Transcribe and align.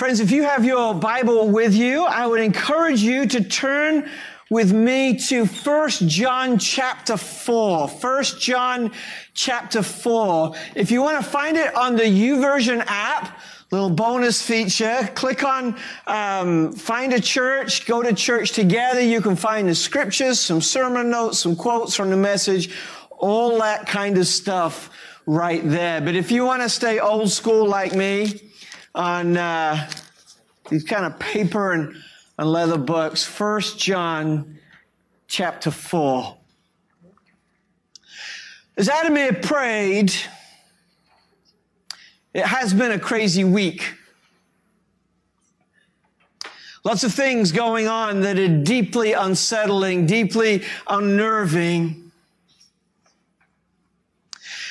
Friends, 0.00 0.20
if 0.20 0.30
you 0.30 0.44
have 0.44 0.64
your 0.64 0.94
Bible 0.94 1.50
with 1.50 1.74
you, 1.74 2.06
I 2.06 2.26
would 2.26 2.40
encourage 2.40 3.02
you 3.02 3.26
to 3.26 3.44
turn 3.44 4.08
with 4.48 4.72
me 4.72 5.18
to 5.28 5.44
1 5.44 5.90
John 6.08 6.58
chapter 6.58 7.18
4. 7.18 7.86
1 7.86 8.24
John 8.38 8.92
chapter 9.34 9.82
4. 9.82 10.54
If 10.74 10.90
you 10.90 11.02
want 11.02 11.22
to 11.22 11.30
find 11.30 11.58
it 11.58 11.76
on 11.76 11.96
the 11.96 12.04
YouVersion 12.04 12.82
app, 12.86 13.38
little 13.70 13.90
bonus 13.90 14.40
feature, 14.40 15.06
click 15.14 15.44
on 15.44 15.76
um, 16.06 16.72
find 16.72 17.12
a 17.12 17.20
church, 17.20 17.84
go 17.84 18.02
to 18.02 18.14
church 18.14 18.52
together. 18.52 19.02
You 19.02 19.20
can 19.20 19.36
find 19.36 19.68
the 19.68 19.74
scriptures, 19.74 20.40
some 20.40 20.62
sermon 20.62 21.10
notes, 21.10 21.40
some 21.40 21.54
quotes 21.54 21.94
from 21.94 22.08
the 22.08 22.16
message, 22.16 22.74
all 23.18 23.58
that 23.58 23.86
kind 23.86 24.16
of 24.16 24.26
stuff 24.26 24.88
right 25.26 25.60
there. 25.62 26.00
But 26.00 26.14
if 26.14 26.30
you 26.30 26.46
want 26.46 26.62
to 26.62 26.70
stay 26.70 27.00
old 27.00 27.30
school 27.30 27.68
like 27.68 27.94
me 27.94 28.49
on 28.94 29.36
uh, 29.36 29.90
these 30.68 30.84
kind 30.84 31.04
of 31.04 31.18
paper 31.18 31.72
and 31.72 31.96
and 32.40 32.50
leather 32.50 32.78
books, 32.78 33.22
First 33.22 33.78
John 33.78 34.58
chapter 35.28 35.70
4. 35.70 36.38
As 38.78 38.88
Adamir 38.88 39.42
prayed, 39.42 40.10
it 42.32 42.46
has 42.46 42.72
been 42.72 42.92
a 42.92 42.98
crazy 42.98 43.44
week. 43.44 43.92
Lots 46.82 47.04
of 47.04 47.12
things 47.12 47.52
going 47.52 47.88
on 47.88 48.22
that 48.22 48.38
are 48.38 48.62
deeply 48.62 49.12
unsettling, 49.12 50.06
deeply 50.06 50.62
unnerving. 50.88 52.10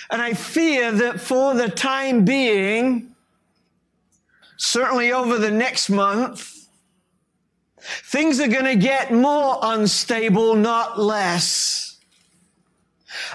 And 0.09 0.19
I 0.23 0.33
fear 0.33 0.91
that 0.91 1.21
for 1.21 1.53
the 1.53 1.69
time 1.69 2.25
being, 2.25 3.08
certainly 4.59 5.11
over 5.11 5.37
the 5.37 5.51
next 5.51 5.89
month, 5.89 6.59
Things 7.81 8.39
are 8.39 8.47
going 8.47 8.65
to 8.65 8.75
get 8.75 9.11
more 9.11 9.57
unstable, 9.61 10.55
not 10.55 10.99
less. 10.99 11.97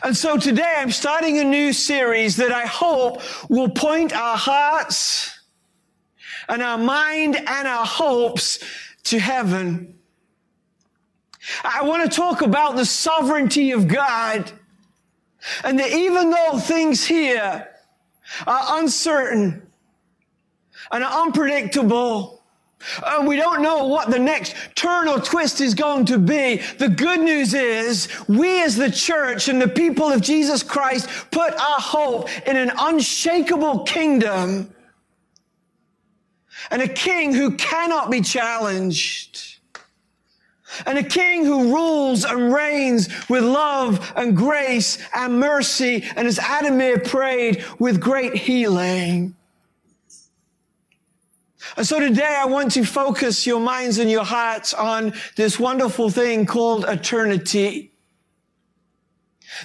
And 0.02 0.16
so 0.16 0.36
today 0.36 0.74
I'm 0.78 0.90
starting 0.90 1.38
a 1.38 1.44
new 1.44 1.72
series 1.72 2.36
that 2.36 2.52
I 2.52 2.66
hope 2.66 3.22
will 3.48 3.70
point 3.70 4.14
our 4.14 4.36
hearts 4.36 5.38
and 6.48 6.62
our 6.62 6.78
mind 6.78 7.36
and 7.36 7.68
our 7.68 7.86
hopes 7.86 8.62
to 9.04 9.18
heaven. 9.18 9.98
I 11.62 11.82
want 11.82 12.10
to 12.10 12.16
talk 12.16 12.42
about 12.42 12.76
the 12.76 12.86
sovereignty 12.86 13.72
of 13.72 13.88
God 13.88 14.50
and 15.62 15.78
that 15.78 15.90
even 15.90 16.30
though 16.30 16.58
things 16.58 17.04
here 17.04 17.68
are 18.46 18.78
uncertain 18.78 19.63
and 20.90 21.04
unpredictable, 21.04 22.42
and 23.06 23.26
we 23.26 23.36
don't 23.36 23.62
know 23.62 23.86
what 23.86 24.10
the 24.10 24.18
next 24.18 24.54
turn 24.74 25.08
or 25.08 25.18
twist 25.18 25.60
is 25.60 25.74
going 25.74 26.06
to 26.06 26.18
be. 26.18 26.60
The 26.78 26.88
good 26.88 27.20
news 27.20 27.54
is 27.54 28.08
we 28.28 28.62
as 28.62 28.76
the 28.76 28.90
church 28.90 29.48
and 29.48 29.60
the 29.60 29.68
people 29.68 30.10
of 30.10 30.20
Jesus 30.20 30.62
Christ 30.62 31.08
put 31.30 31.54
our 31.54 31.80
hope 31.80 32.28
in 32.46 32.56
an 32.56 32.72
unshakable 32.78 33.84
kingdom 33.84 34.74
and 36.70 36.82
a 36.82 36.88
king 36.88 37.34
who 37.34 37.56
cannot 37.56 38.10
be 38.10 38.20
challenged 38.20 39.54
and 40.86 40.98
a 40.98 41.02
king 41.02 41.44
who 41.44 41.72
rules 41.72 42.24
and 42.24 42.52
reigns 42.52 43.08
with 43.28 43.44
love 43.44 44.12
and 44.16 44.36
grace 44.36 44.98
and 45.14 45.38
mercy 45.38 46.04
and 46.16 46.26
as 46.26 46.38
Adamir 46.38 46.98
prayed 46.98 47.64
with 47.78 48.00
great 48.00 48.34
healing. 48.34 49.34
And 51.76 51.86
so 51.86 51.98
today 51.98 52.36
I 52.38 52.46
want 52.46 52.72
to 52.72 52.84
focus 52.84 53.46
your 53.46 53.60
minds 53.60 53.98
and 53.98 54.10
your 54.10 54.24
hearts 54.24 54.74
on 54.74 55.14
this 55.36 55.58
wonderful 55.58 56.10
thing 56.10 56.46
called 56.46 56.84
eternity. 56.84 57.92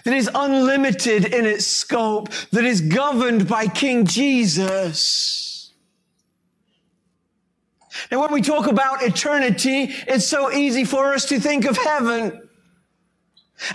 That 0.04 0.16
is 0.16 0.30
unlimited 0.34 1.26
in 1.26 1.46
its 1.46 1.66
scope, 1.66 2.30
that 2.52 2.64
is 2.64 2.82
governed 2.82 3.48
by 3.48 3.68
King 3.68 4.06
Jesus. 4.06 5.72
Now 8.12 8.22
when 8.22 8.32
we 8.32 8.42
talk 8.42 8.68
about 8.68 9.04
eternity, 9.04 9.94
it's 10.08 10.28
so 10.28 10.52
easy 10.52 10.86
for 10.86 11.14
us 11.14 11.26
to 11.26 11.40
think 11.40 11.66
of 11.66 11.78
heaven. 11.78 12.50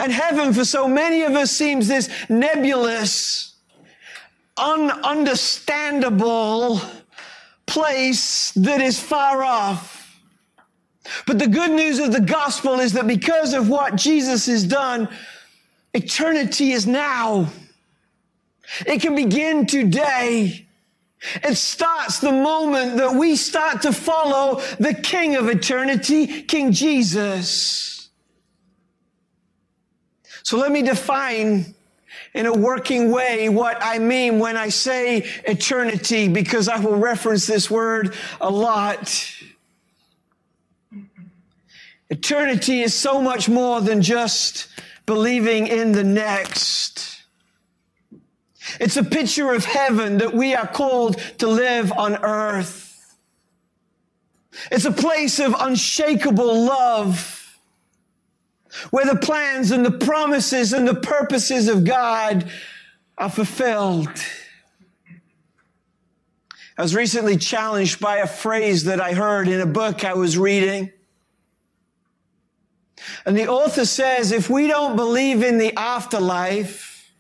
And 0.01 0.13
heaven 0.13 0.53
for 0.53 0.65
so 0.65 0.89
many 0.89 1.23
of 1.23 1.35
us 1.35 1.51
seems 1.51 1.89
this 1.89 2.09
nebulous, 2.29 3.57
ununderstandable, 4.57 7.04
place 7.75 8.53
that 8.53 8.81
is 8.81 9.01
far 9.01 9.43
off. 9.43 10.21
But 11.27 11.41
the 11.41 11.49
good 11.49 11.73
news 11.73 11.99
of 11.99 12.13
the 12.13 12.21
gospel 12.21 12.79
is 12.79 12.93
that 12.93 13.07
because 13.07 13.53
of 13.53 13.69
what 13.69 13.97
Jesus 13.97 14.47
has 14.47 14.65
done, 14.65 15.09
eternity 15.93 16.71
is 16.71 16.87
now. 16.87 17.49
It 18.87 19.03
can 19.03 19.17
begin 19.17 19.67
today. 19.67 20.67
It 21.43 21.57
starts 21.57 22.21
the 22.21 22.33
moment 22.33 22.97
that 22.99 23.15
we 23.15 23.35
start 23.35 23.83
to 23.83 23.93
follow 23.93 24.61
the 24.79 24.95
King 24.95 25.35
of 25.35 25.49
eternity, 25.49 26.43
King 26.43 26.71
Jesus. 26.71 28.09
So 30.45 30.59
let 30.59 30.71
me 30.71 30.83
define 30.83 31.75
in 32.35 32.47
a 32.47 32.53
working 32.53 33.11
way 33.11 33.49
what 33.49 33.79
I 33.81 33.99
mean 33.99 34.39
when 34.41 34.57
I 34.57 34.69
say 34.69 35.19
eternity, 35.45 36.29
because 36.29 36.69
I 36.69 36.79
will 36.81 36.97
reference 36.97 37.47
this 37.47 37.71
word 37.71 38.15
a 38.41 38.51
lot. 38.51 39.31
Eternity 42.11 42.83
is 42.83 42.93
so 42.93 43.23
much 43.23 43.49
more 43.49 43.81
than 43.81 44.03
just 44.03 44.69
believing 45.07 45.69
in 45.69 45.93
the 45.93 46.05
next. 46.05 47.23
It's 48.81 48.97
a 48.97 49.05
picture 49.05 49.53
of 49.53 49.65
heaven 49.65 50.19
that 50.19 50.35
we 50.35 50.55
are 50.55 50.67
called 50.67 51.19
to 51.39 51.47
live 51.47 51.93
on 51.93 52.17
earth. 52.17 53.17
It's 54.71 54.85
a 54.85 54.93
place 54.93 55.39
of 55.39 55.55
unshakable 55.59 56.65
love 56.65 57.44
where 58.91 59.07
the 59.07 59.17
plans 59.17 59.71
and 59.71 59.85
the 59.85 59.91
promises 59.91 60.73
and 60.73 60.87
the 60.87 60.95
purposes 60.95 61.69
of 61.69 61.85
God 61.85 62.51
are 63.17 63.31
fulfilled. 63.31 64.09
I 66.77 66.83
was 66.83 66.95
recently 66.95 67.37
challenged 67.37 68.01
by 68.01 68.17
a 68.17 68.27
phrase 68.27 68.85
that 68.85 69.01
I 69.01 69.13
heard 69.13 69.47
in 69.47 69.61
a 69.61 69.67
book 69.67 70.05
I 70.05 70.15
was 70.15 70.37
reading. 70.37 70.91
And 73.25 73.37
the 73.37 73.49
author 73.49 73.85
says, 73.85 74.33
if 74.33 74.51
we 74.51 74.67
don't 74.67 74.97
believe 74.97 75.43
in 75.43 75.59
the 75.59 75.73
afterlife, 75.79 77.13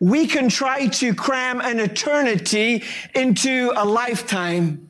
we 0.00 0.26
can 0.26 0.48
try 0.48 0.88
to 0.88 1.14
cram 1.14 1.60
an 1.60 1.78
eternity 1.78 2.82
into 3.14 3.72
a 3.76 3.84
lifetime. 3.84 4.89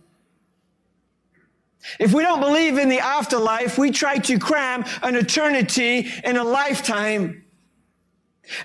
If 1.99 2.13
we 2.13 2.23
don't 2.23 2.41
believe 2.41 2.79
in 2.79 2.89
the 2.89 3.01
afterlife, 3.01 3.79
we 3.79 3.91
try 3.91 4.19
to 4.19 4.39
cram 4.39 4.85
an 5.03 5.17
eternity 5.17 6.11
in 6.25 6.37
a 6.37 6.45
lifetime. 6.45 7.45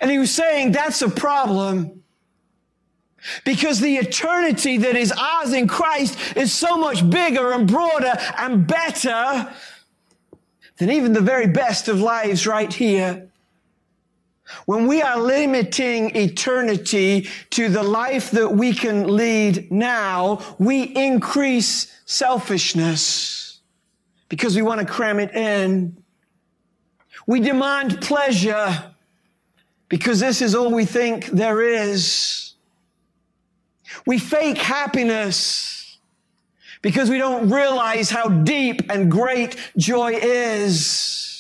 And 0.02 0.12
he 0.12 0.20
was 0.20 0.34
saying 0.34 0.72
that's 0.72 1.02
a 1.02 1.10
problem. 1.10 2.04
Because 3.44 3.80
the 3.80 3.98
eternity 3.98 4.78
that 4.78 4.96
is 4.96 5.12
ours 5.12 5.54
in 5.54 5.68
Christ 5.68 6.18
is 6.38 6.54
so 6.54 6.78
much 6.78 7.08
bigger 7.10 7.54
and 7.54 7.68
broader 7.68 8.14
and 8.38 8.68
better 8.68 9.52
than 10.78 10.92
even 10.92 11.14
the 11.14 11.22
very 11.22 11.48
best 11.48 11.88
of 11.88 12.02
lives 12.02 12.46
right 12.46 12.72
here. 12.72 13.30
When 14.66 14.88
we 14.88 15.02
are 15.02 15.20
limiting 15.20 16.16
eternity 16.16 17.28
to 17.52 17.68
the 17.70 17.84
life 17.84 18.32
that 18.32 18.52
we 18.52 18.74
can 18.74 19.16
lead 19.16 19.72
now, 19.72 20.42
we 20.60 20.84
increase 20.84 21.92
selfishness 22.06 23.60
because 24.30 24.56
we 24.56 24.62
want 24.62 24.82
to 24.82 24.86
cram 24.86 25.20
it 25.20 25.34
in. 25.34 25.98
We 27.26 27.40
demand 27.40 28.02
pleasure 28.02 28.94
because 29.90 30.20
this 30.20 30.42
is 30.42 30.54
all 30.54 30.72
we 30.72 30.86
think 30.86 31.28
there 31.28 31.62
is. 31.62 32.54
We 34.06 34.20
fake 34.20 34.58
happiness 34.58 35.98
because 36.84 37.10
we 37.10 37.18
don't 37.18 37.50
realize 37.50 38.12
how 38.12 38.28
deep 38.30 38.92
and 38.92 39.10
great 39.10 39.58
joy 39.78 40.14
is. 40.14 41.35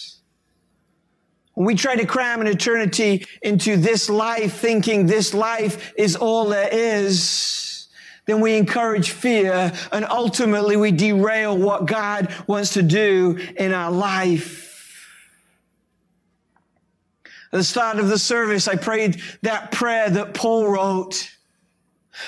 When 1.55 1.65
we 1.65 1.75
try 1.75 1.95
to 1.95 2.05
cram 2.05 2.41
an 2.41 2.47
eternity 2.47 3.25
into 3.41 3.77
this 3.77 4.09
life, 4.09 4.53
thinking 4.57 5.07
this 5.07 5.33
life 5.33 5.93
is 5.97 6.15
all 6.15 6.49
there 6.49 6.69
is, 6.71 7.87
then 8.25 8.41
we 8.41 8.57
encourage 8.57 9.11
fear 9.11 9.71
and 9.91 10.05
ultimately 10.05 10.75
we 10.75 10.91
derail 10.91 11.57
what 11.57 11.85
God 11.85 12.33
wants 12.47 12.73
to 12.73 12.83
do 12.83 13.37
in 13.57 13.73
our 13.73 13.91
life. 13.91 14.63
At 17.53 17.57
the 17.57 17.63
start 17.63 17.99
of 17.99 18.09
the 18.09 18.19
service, 18.19 18.67
I 18.67 18.75
prayed 18.75 19.21
that 19.43 19.71
prayer 19.71 20.09
that 20.09 20.33
Paul 20.33 20.67
wrote. 20.67 21.31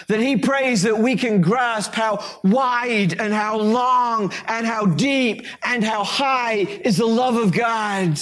that 0.07 0.19
he 0.19 0.37
prays 0.37 0.83
that 0.83 0.97
we 0.97 1.15
can 1.15 1.41
grasp 1.41 1.93
how 1.93 2.23
wide 2.43 3.19
and 3.19 3.33
how 3.33 3.57
long 3.57 4.33
and 4.47 4.65
how 4.65 4.85
deep 4.85 5.45
and 5.63 5.83
how 5.83 6.03
high 6.03 6.55
is 6.55 6.97
the 6.97 7.05
love 7.05 7.37
of 7.37 7.53
God. 7.53 8.17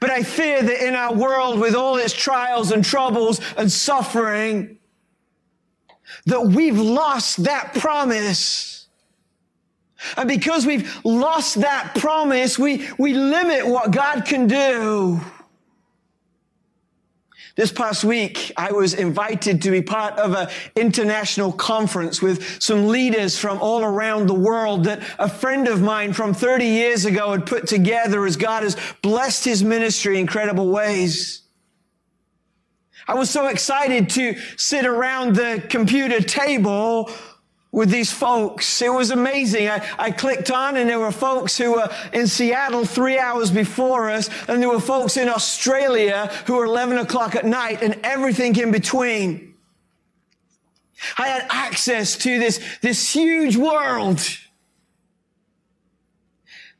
But 0.00 0.10
I 0.10 0.22
fear 0.22 0.62
that 0.62 0.86
in 0.86 0.94
our 0.94 1.14
world 1.14 1.58
with 1.58 1.74
all 1.74 1.96
its 1.96 2.12
trials 2.12 2.72
and 2.72 2.84
troubles 2.84 3.40
and 3.56 3.70
suffering, 3.70 4.78
that 6.26 6.46
we've 6.46 6.78
lost 6.78 7.44
that 7.44 7.74
promise. 7.74 8.86
And 10.16 10.28
because 10.28 10.66
we've 10.66 11.04
lost 11.04 11.60
that 11.60 11.94
promise, 11.94 12.58
we, 12.58 12.88
we 12.98 13.14
limit 13.14 13.66
what 13.66 13.90
God 13.90 14.24
can 14.24 14.46
do. 14.46 15.20
This 17.56 17.70
past 17.70 18.02
week, 18.02 18.50
I 18.56 18.72
was 18.72 18.94
invited 18.94 19.62
to 19.62 19.70
be 19.70 19.80
part 19.80 20.18
of 20.18 20.34
an 20.34 20.48
international 20.74 21.52
conference 21.52 22.20
with 22.20 22.60
some 22.60 22.88
leaders 22.88 23.38
from 23.38 23.58
all 23.60 23.84
around 23.84 24.26
the 24.26 24.34
world 24.34 24.84
that 24.84 25.02
a 25.20 25.28
friend 25.28 25.68
of 25.68 25.80
mine 25.80 26.14
from 26.14 26.34
30 26.34 26.64
years 26.64 27.04
ago 27.04 27.30
had 27.30 27.46
put 27.46 27.68
together 27.68 28.26
as 28.26 28.36
God 28.36 28.64
has 28.64 28.76
blessed 29.02 29.44
his 29.44 29.62
ministry 29.62 30.14
in 30.14 30.22
incredible 30.22 30.68
ways. 30.70 31.42
I 33.06 33.14
was 33.14 33.30
so 33.30 33.46
excited 33.46 34.10
to 34.10 34.36
sit 34.56 34.84
around 34.84 35.36
the 35.36 35.62
computer 35.68 36.20
table 36.20 37.08
with 37.74 37.90
these 37.90 38.12
folks. 38.12 38.80
It 38.80 38.92
was 38.92 39.10
amazing. 39.10 39.68
I, 39.68 39.84
I 39.98 40.10
clicked 40.12 40.48
on 40.52 40.76
and 40.76 40.88
there 40.88 41.00
were 41.00 41.10
folks 41.10 41.58
who 41.58 41.72
were 41.72 41.90
in 42.12 42.28
Seattle 42.28 42.84
three 42.84 43.18
hours 43.18 43.50
before 43.50 44.10
us, 44.10 44.30
and 44.48 44.62
there 44.62 44.68
were 44.68 44.80
folks 44.80 45.16
in 45.16 45.28
Australia 45.28 46.30
who 46.46 46.54
were 46.54 46.66
11 46.66 46.98
o'clock 46.98 47.34
at 47.34 47.44
night, 47.44 47.82
and 47.82 47.98
everything 48.04 48.54
in 48.56 48.70
between. 48.70 49.54
I 51.18 51.26
had 51.26 51.46
access 51.50 52.16
to 52.18 52.38
this, 52.38 52.64
this 52.80 53.12
huge 53.12 53.56
world. 53.56 54.20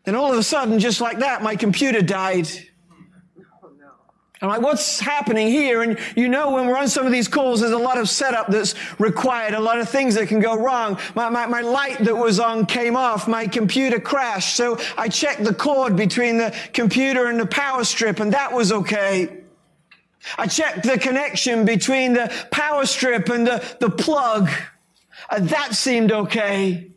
Then 0.04 0.14
all 0.14 0.30
of 0.32 0.38
a 0.38 0.44
sudden, 0.44 0.78
just 0.78 1.00
like 1.00 1.18
that, 1.18 1.42
my 1.42 1.56
computer 1.56 2.02
died. 2.02 2.48
I'm 4.42 4.48
like, 4.48 4.60
what's 4.60 4.98
happening 4.98 5.48
here? 5.48 5.82
And 5.82 5.98
you 6.16 6.28
know, 6.28 6.50
when 6.50 6.66
we're 6.66 6.76
on 6.76 6.88
some 6.88 7.06
of 7.06 7.12
these 7.12 7.28
calls, 7.28 7.60
there's 7.60 7.72
a 7.72 7.78
lot 7.78 7.98
of 7.98 8.08
setup 8.08 8.48
that's 8.48 8.74
required, 8.98 9.54
a 9.54 9.60
lot 9.60 9.78
of 9.78 9.88
things 9.88 10.16
that 10.16 10.28
can 10.28 10.40
go 10.40 10.56
wrong. 10.56 10.98
My, 11.14 11.30
my, 11.30 11.46
my 11.46 11.60
light 11.60 11.98
that 12.00 12.16
was 12.16 12.40
on 12.40 12.66
came 12.66 12.96
off. 12.96 13.28
My 13.28 13.46
computer 13.46 14.00
crashed. 14.00 14.56
So 14.56 14.78
I 14.98 15.08
checked 15.08 15.44
the 15.44 15.54
cord 15.54 15.96
between 15.96 16.36
the 16.36 16.54
computer 16.72 17.26
and 17.26 17.38
the 17.38 17.46
power 17.46 17.84
strip, 17.84 18.20
and 18.20 18.32
that 18.32 18.52
was 18.52 18.72
okay. 18.72 19.40
I 20.36 20.46
checked 20.46 20.82
the 20.82 20.98
connection 20.98 21.64
between 21.64 22.14
the 22.14 22.32
power 22.50 22.86
strip 22.86 23.28
and 23.28 23.46
the, 23.46 23.64
the 23.78 23.90
plug. 23.90 24.50
and 25.30 25.48
that 25.50 25.74
seemed 25.74 26.10
okay. 26.10 26.88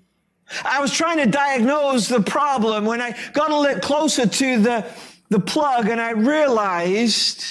I 0.63 0.80
was 0.80 0.92
trying 0.94 1.18
to 1.18 1.25
diagnose 1.25 2.07
the 2.07 2.22
problem 2.22 2.86
when 2.86 3.01
I 3.01 3.18
got 3.33 3.51
a 3.51 3.57
little 3.57 3.81
closer 3.81 4.25
to 4.25 4.60
the 4.60 4.86
the 5.29 5.39
plug 5.39 5.89
and 5.89 6.00
I 6.00 6.12
realized 6.12 7.44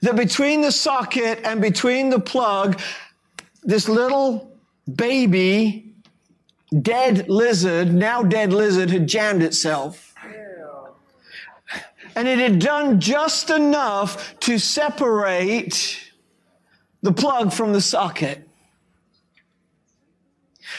that 0.00 0.16
between 0.16 0.60
the 0.60 0.72
socket 0.72 1.40
and 1.44 1.60
between 1.60 2.10
the 2.10 2.20
plug, 2.20 2.80
this 3.62 3.88
little 3.88 4.56
baby 4.92 5.92
dead 6.80 7.28
lizard, 7.28 7.92
now 7.92 8.22
dead 8.22 8.52
lizard, 8.52 8.90
had 8.90 9.06
jammed 9.06 9.42
itself. 9.42 10.14
And 12.14 12.28
it 12.28 12.38
had 12.38 12.58
done 12.58 13.00
just 13.00 13.50
enough 13.50 14.38
to 14.40 14.58
separate 14.58 16.12
the 17.02 17.12
plug 17.12 17.52
from 17.52 17.72
the 17.72 17.80
socket. 17.80 18.48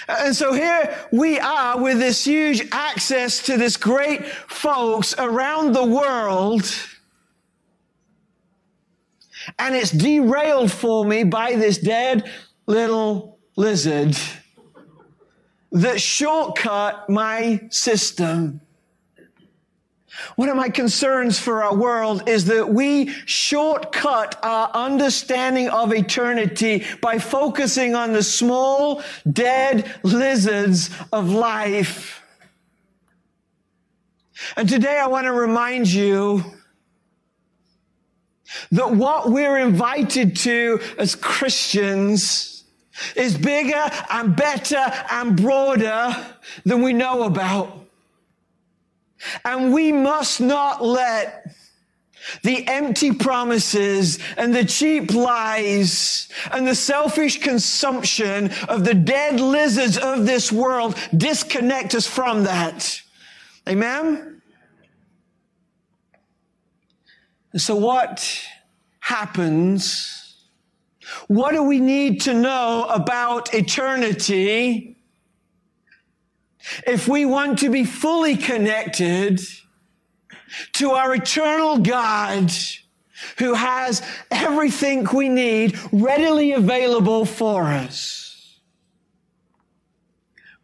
And 0.07 0.35
so 0.35 0.53
here 0.53 0.95
we 1.11 1.39
are 1.39 1.81
with 1.81 1.99
this 1.99 2.25
huge 2.25 2.67
access 2.71 3.43
to 3.43 3.57
this 3.57 3.77
great 3.77 4.25
folks 4.25 5.15
around 5.17 5.73
the 5.73 5.85
world. 5.85 6.65
And 9.59 9.75
it's 9.75 9.91
derailed 9.91 10.71
for 10.71 11.05
me 11.05 11.23
by 11.23 11.55
this 11.55 11.77
dead 11.77 12.29
little 12.65 13.39
lizard 13.55 14.17
that 15.71 15.99
shortcut 15.99 17.09
my 17.09 17.67
system. 17.69 18.61
One 20.35 20.49
of 20.49 20.55
my 20.55 20.69
concerns 20.69 21.39
for 21.39 21.63
our 21.63 21.75
world 21.75 22.29
is 22.29 22.45
that 22.45 22.69
we 22.69 23.09
shortcut 23.25 24.39
our 24.43 24.69
understanding 24.73 25.69
of 25.69 25.93
eternity 25.93 26.85
by 27.01 27.19
focusing 27.19 27.95
on 27.95 28.13
the 28.13 28.23
small, 28.23 29.01
dead 29.31 29.91
lizards 30.03 30.89
of 31.11 31.29
life. 31.29 32.21
And 34.55 34.67
today 34.67 34.99
I 34.99 35.07
want 35.07 35.25
to 35.25 35.33
remind 35.33 35.87
you 35.87 36.43
that 38.71 38.91
what 38.91 39.31
we're 39.31 39.57
invited 39.57 40.35
to 40.37 40.79
as 40.97 41.15
Christians 41.15 42.63
is 43.15 43.37
bigger 43.37 43.89
and 44.11 44.35
better 44.35 44.83
and 45.09 45.35
broader 45.35 46.15
than 46.65 46.83
we 46.83 46.93
know 46.93 47.23
about. 47.23 47.82
And 49.45 49.73
we 49.73 49.91
must 49.91 50.41
not 50.41 50.83
let 50.83 51.53
the 52.41 52.67
empty 52.67 53.13
promises 53.13 54.19
and 54.37 54.55
the 54.55 54.65
cheap 54.65 55.13
lies 55.13 56.29
and 56.51 56.67
the 56.67 56.75
selfish 56.75 57.41
consumption 57.41 58.51
of 58.69 58.85
the 58.85 58.93
dead 58.93 59.39
lizards 59.39 59.97
of 59.97 60.25
this 60.25 60.51
world 60.51 60.95
disconnect 61.15 61.95
us 61.95 62.07
from 62.07 62.43
that. 62.43 63.01
Amen? 63.67 64.41
So 67.55 67.75
what 67.75 68.47
happens? 68.99 70.35
What 71.27 71.51
do 71.51 71.63
we 71.63 71.79
need 71.79 72.21
to 72.21 72.33
know 72.33 72.85
about 72.89 73.53
eternity? 73.53 74.92
If 76.87 77.07
we 77.07 77.25
want 77.25 77.59
to 77.59 77.69
be 77.69 77.85
fully 77.85 78.35
connected 78.37 79.41
to 80.73 80.91
our 80.91 81.15
eternal 81.15 81.77
God 81.79 82.51
who 83.39 83.53
has 83.53 84.01
everything 84.31 85.07
we 85.13 85.29
need 85.29 85.77
readily 85.91 86.53
available 86.53 87.25
for 87.25 87.63
us. 87.63 88.59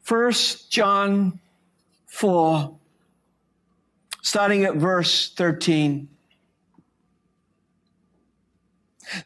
First 0.01 0.71
John 0.71 1.39
4, 2.07 2.75
starting 4.21 4.63
at 4.65 4.75
verse 4.75 5.31
13. 5.33 6.09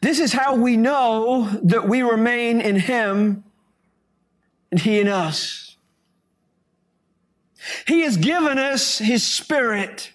This 0.00 0.18
is 0.18 0.32
how 0.32 0.56
we 0.56 0.76
know 0.76 1.48
that 1.62 1.88
we 1.88 2.02
remain 2.02 2.60
in 2.60 2.76
him 2.76 3.44
and 4.70 4.80
he 4.80 5.00
in 5.00 5.08
us. 5.08 5.63
He 7.86 8.02
has 8.02 8.16
given 8.16 8.58
us 8.58 8.98
His 8.98 9.22
Spirit. 9.22 10.12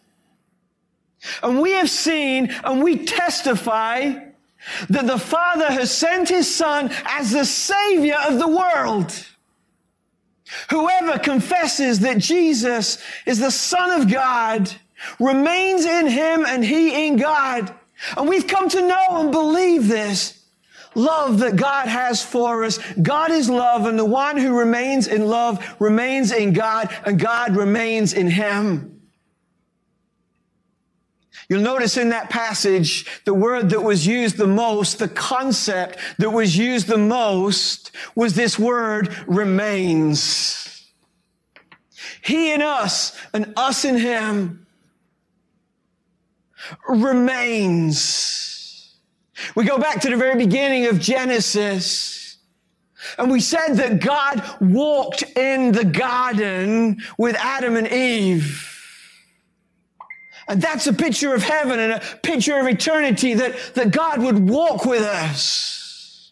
And 1.44 1.62
we 1.62 1.72
have 1.72 1.90
seen 1.90 2.52
and 2.64 2.84
we 2.84 3.06
testify 3.06 4.14
that 4.90 5.08
the 5.08 5.18
Father 5.18 5.68
has 5.68 5.92
sent 5.92 6.30
His 6.30 6.54
Son 6.54 6.92
as 7.06 7.32
the 7.32 7.46
Savior 7.46 8.18
of 8.28 8.40
the 8.40 8.48
world. 8.48 9.14
Whoever 10.70 11.20
confesses 11.20 12.00
that 12.00 12.18
Jesus 12.18 13.02
is 13.26 13.40
the 13.40 13.52
Son 13.52 14.02
of 14.02 14.12
God 14.12 14.72
remains 15.20 15.86
in 15.86 16.08
Him 16.08 16.46
and 16.46 16.64
He 16.64 17.08
in 17.08 17.18
God. 17.18 17.74
And 18.18 18.28
we've 18.28 18.48
come 18.48 18.70
to 18.70 18.88
know 18.88 19.06
and 19.10 19.32
believe 19.32 19.88
this 19.88 20.39
love 20.96 21.40
that 21.40 21.56
God 21.56 21.88
has 21.88 22.24
for 22.24 22.64
us. 22.64 22.80
God 23.02 23.32
is 23.32 23.50
love, 23.50 23.86
and 23.86 23.98
the 23.98 24.06
one 24.06 24.38
who 24.38 24.58
remains 24.58 25.08
in 25.08 25.28
love 25.28 25.66
remains 25.80 26.32
in 26.32 26.54
God, 26.54 26.94
and 27.06 27.20
God 27.20 27.56
remains 27.56 28.14
in 28.14 28.28
him. 28.28 29.00
You'll 31.50 31.62
notice 31.62 31.98
in 31.98 32.10
that 32.10 32.30
passage, 32.30 33.24
the 33.26 33.34
word 33.34 33.72
that 33.72 33.82
was 33.82 34.06
used 34.06 34.38
the 34.38 34.46
most, 34.46 35.00
the 35.00 35.08
concept 35.08 35.98
that 36.20 36.30
was 36.30 36.56
used 36.56 36.88
the 36.88 36.98
most 36.98 37.92
was 38.14 38.36
this 38.36 38.60
word 38.60 39.16
remains. 39.28 40.86
He 42.22 42.54
in 42.54 42.62
us 42.62 43.18
and 43.34 43.54
us 43.58 43.84
in 43.84 43.98
him 43.98 44.68
remains. 46.88 48.59
We 49.56 49.66
go 49.66 49.78
back 49.78 50.02
to 50.02 50.10
the 50.10 50.18
very 50.18 50.36
beginning 50.36 50.88
of 50.88 51.00
Genesis. 51.00 52.38
And 53.18 53.32
we 53.32 53.40
said 53.40 53.76
that 53.76 54.02
God 54.02 54.44
walked 54.60 55.24
in 55.38 55.72
the 55.72 55.86
garden 55.86 57.02
with 57.18 57.36
Adam 57.38 57.76
and 57.76 57.88
Eve. 57.88 58.66
And 60.48 60.62
that's 60.62 60.88
a 60.88 60.94
picture 60.94 61.34
of 61.34 61.44
heaven 61.44 61.80
and 61.80 61.94
a 61.94 62.00
picture 62.24 62.58
of 62.60 62.68
eternity 62.68 63.36
that, 63.36 63.56
that 63.76 63.92
God 63.92 64.22
would 64.22 64.50
walk 64.50 64.84
with 64.84 65.04
us. 65.04 66.32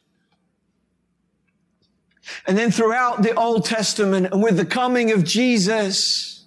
And 2.47 2.57
then 2.57 2.71
throughout 2.71 3.21
the 3.21 3.35
Old 3.35 3.65
Testament 3.65 4.27
and 4.31 4.41
with 4.41 4.57
the 4.57 4.65
coming 4.65 5.11
of 5.11 5.23
Jesus, 5.23 6.45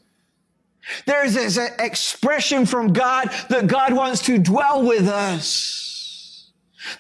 there's 1.07 1.35
this 1.35 1.57
expression 1.57 2.67
from 2.67 2.93
God 2.93 3.31
that 3.49 3.67
God 3.67 3.93
wants 3.93 4.23
to 4.23 4.39
dwell 4.39 4.83
with 4.83 5.07
us. 5.07 5.90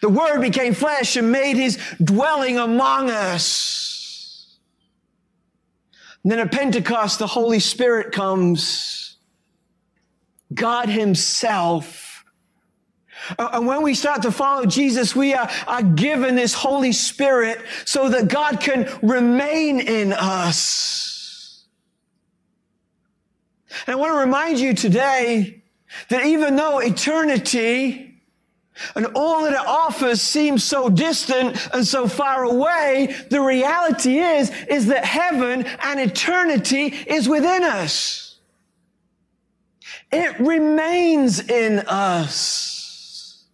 The 0.00 0.08
Word 0.08 0.40
became 0.40 0.75
flesh 0.75 1.16
and 1.16 1.32
made 1.32 1.56
His 1.56 1.78
dwelling 2.02 2.58
among 2.58 3.10
us. 3.10 4.58
And 6.22 6.32
then 6.32 6.38
at 6.38 6.52
Pentecost, 6.52 7.18
the 7.18 7.26
Holy 7.26 7.60
Spirit 7.60 8.12
comes. 8.12 9.16
God 10.52 10.88
Himself 10.88 12.10
uh, 13.38 13.50
and 13.54 13.66
when 13.66 13.82
we 13.82 13.94
start 13.94 14.22
to 14.22 14.32
follow 14.32 14.66
Jesus, 14.66 15.14
we 15.14 15.34
are, 15.34 15.49
are 15.66 15.82
given 15.82 16.34
this 16.34 16.54
Holy 16.54 16.92
Spirit 16.92 17.60
so 17.84 18.08
that 18.08 18.28
God 18.28 18.60
can 18.60 18.90
remain 19.02 19.80
in 19.80 20.12
us. 20.12 21.64
And 23.87 23.94
I 23.94 23.99
want 23.99 24.12
to 24.12 24.18
remind 24.18 24.58
you 24.58 24.75
today 24.75 25.62
that 26.08 26.26
even 26.26 26.56
though 26.56 26.78
eternity 26.78 28.10
and 28.94 29.06
all 29.14 29.42
that 29.44 29.52
it 29.52 29.66
offers 29.66 30.22
seems 30.22 30.64
so 30.64 30.88
distant 30.88 31.68
and 31.74 31.86
so 31.86 32.08
far 32.08 32.44
away, 32.44 33.14
the 33.28 33.40
reality 33.40 34.18
is, 34.18 34.50
is 34.68 34.86
that 34.86 35.04
heaven 35.04 35.66
and 35.82 36.00
eternity 36.00 36.86
is 37.06 37.28
within 37.28 37.62
us. 37.62 38.38
It 40.12 40.40
remains 40.40 41.40
in 41.48 41.80
us. 41.80 43.44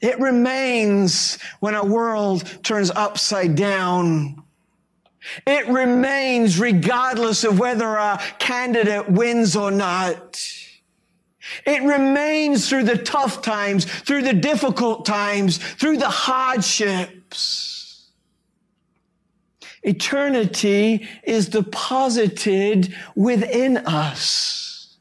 It 0.00 0.18
remains 0.20 1.38
when 1.60 1.74
our 1.74 1.86
world 1.86 2.44
turns 2.62 2.90
upside 2.90 3.54
down. 3.54 4.42
It 5.46 5.66
remains 5.68 6.58
regardless 6.58 7.44
of 7.44 7.58
whether 7.58 7.86
our 7.86 8.18
candidate 8.38 9.08
wins 9.08 9.56
or 9.56 9.70
not. 9.70 10.42
It 11.66 11.82
remains 11.82 12.68
through 12.68 12.84
the 12.84 12.98
tough 12.98 13.42
times, 13.42 13.84
through 13.84 14.22
the 14.22 14.32
difficult 14.32 15.06
times, 15.06 15.58
through 15.58 15.98
the 15.98 16.10
hardships. 16.10 18.10
Eternity 19.82 21.06
is 21.22 21.48
deposited 21.48 22.94
within 23.14 23.78
us. 23.78 24.96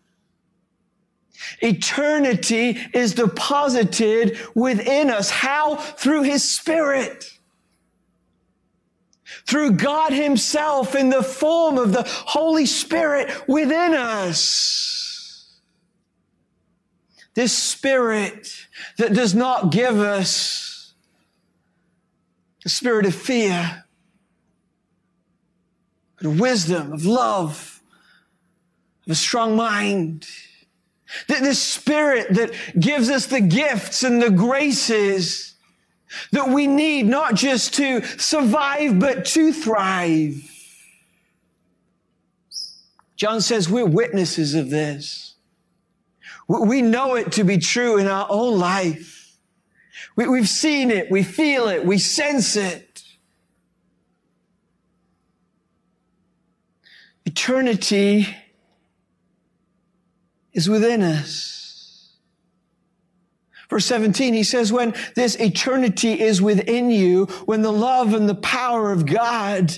Eternity 1.62 2.78
is 2.94 3.14
deposited 3.14 4.38
within 4.54 5.10
us. 5.10 5.30
How? 5.30 5.78
Through 5.78 6.24
His 6.24 6.44
Spirit. 6.44 7.40
Through 9.46 9.74
God 9.74 10.12
Himself 10.12 10.96
in 10.96 11.10
the 11.10 11.24
form 11.24 11.78
of 11.78 11.94
the 11.94 12.04
Holy 12.04 12.66
Spirit 12.66 13.48
within 13.48 13.94
us. 13.94 15.04
This 17.34 17.52
Spirit 17.52 18.68
that 18.98 19.14
does 19.14 19.34
not 19.34 19.72
give 19.72 20.00
us 20.00 20.94
a 22.66 22.70
spirit 22.70 23.06
of 23.06 23.14
fear, 23.14 23.84
but 26.18 26.28
of 26.28 26.40
wisdom, 26.40 26.94
of 26.94 27.06
love, 27.06 27.82
of 29.06 29.12
a 29.12 29.16
strong 29.16 29.56
mind 29.56 30.28
this 31.28 31.60
spirit 31.60 32.34
that 32.34 32.52
gives 32.80 33.10
us 33.10 33.28
the 33.28 33.42
gifts 33.42 34.04
and 34.04 34.22
the 34.22 34.32
graces 34.32 35.56
that 36.32 36.50
we 36.50 36.68
need 36.68 37.06
not 37.06 37.36
just 37.36 37.74
to 37.76 38.04
survive, 38.18 39.00
but 39.00 39.26
to 39.26 39.52
thrive. 39.52 40.50
John 43.16 43.42
says 43.42 43.70
we're 43.70 43.86
witnesses 43.86 44.54
of 44.54 44.70
this. 44.70 45.33
We 46.48 46.82
know 46.82 47.16
it 47.16 47.32
to 47.34 47.44
be 47.44 47.58
true 47.58 47.98
in 47.98 48.08
our 48.08 48.28
own 48.30 48.60
life. 48.60 49.38
We've 50.16 50.50
seen 50.50 50.92
it, 50.92 51.10
we 51.10 51.24
feel 51.24 51.68
it, 51.68 51.86
we 51.86 51.98
sense 51.98 52.56
it. 52.56 53.04
Eternity 57.26 58.28
is 60.52 60.70
within 60.70 61.02
us. 61.02 61.54
Verse 63.70 63.86
17, 63.86 64.36
he 64.36 64.44
says, 64.44 64.72
when 64.72 64.94
this 65.16 65.36
eternity 65.40 66.22
is 66.22 66.42
within 66.42 66.92
you, 66.92 67.26
when 67.46 67.64
the 67.64 67.72
love 67.72 68.14
and 68.14 68.30
the 68.30 68.36
power 68.36 68.92
of 68.92 69.08
God, 69.08 69.76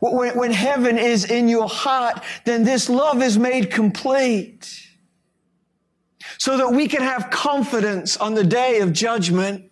when, 0.00 0.36
when 0.36 0.50
heaven 0.50 0.98
is 0.98 1.30
in 1.30 1.48
your 1.48 1.68
heart, 1.68 2.22
then 2.44 2.64
this 2.64 2.90
love 2.90 3.22
is 3.22 3.38
made 3.38 3.70
complete. 3.70 4.89
So 6.40 6.56
that 6.56 6.72
we 6.72 6.88
can 6.88 7.02
have 7.02 7.28
confidence 7.28 8.16
on 8.16 8.32
the 8.32 8.42
day 8.42 8.80
of 8.80 8.94
judgment. 8.94 9.70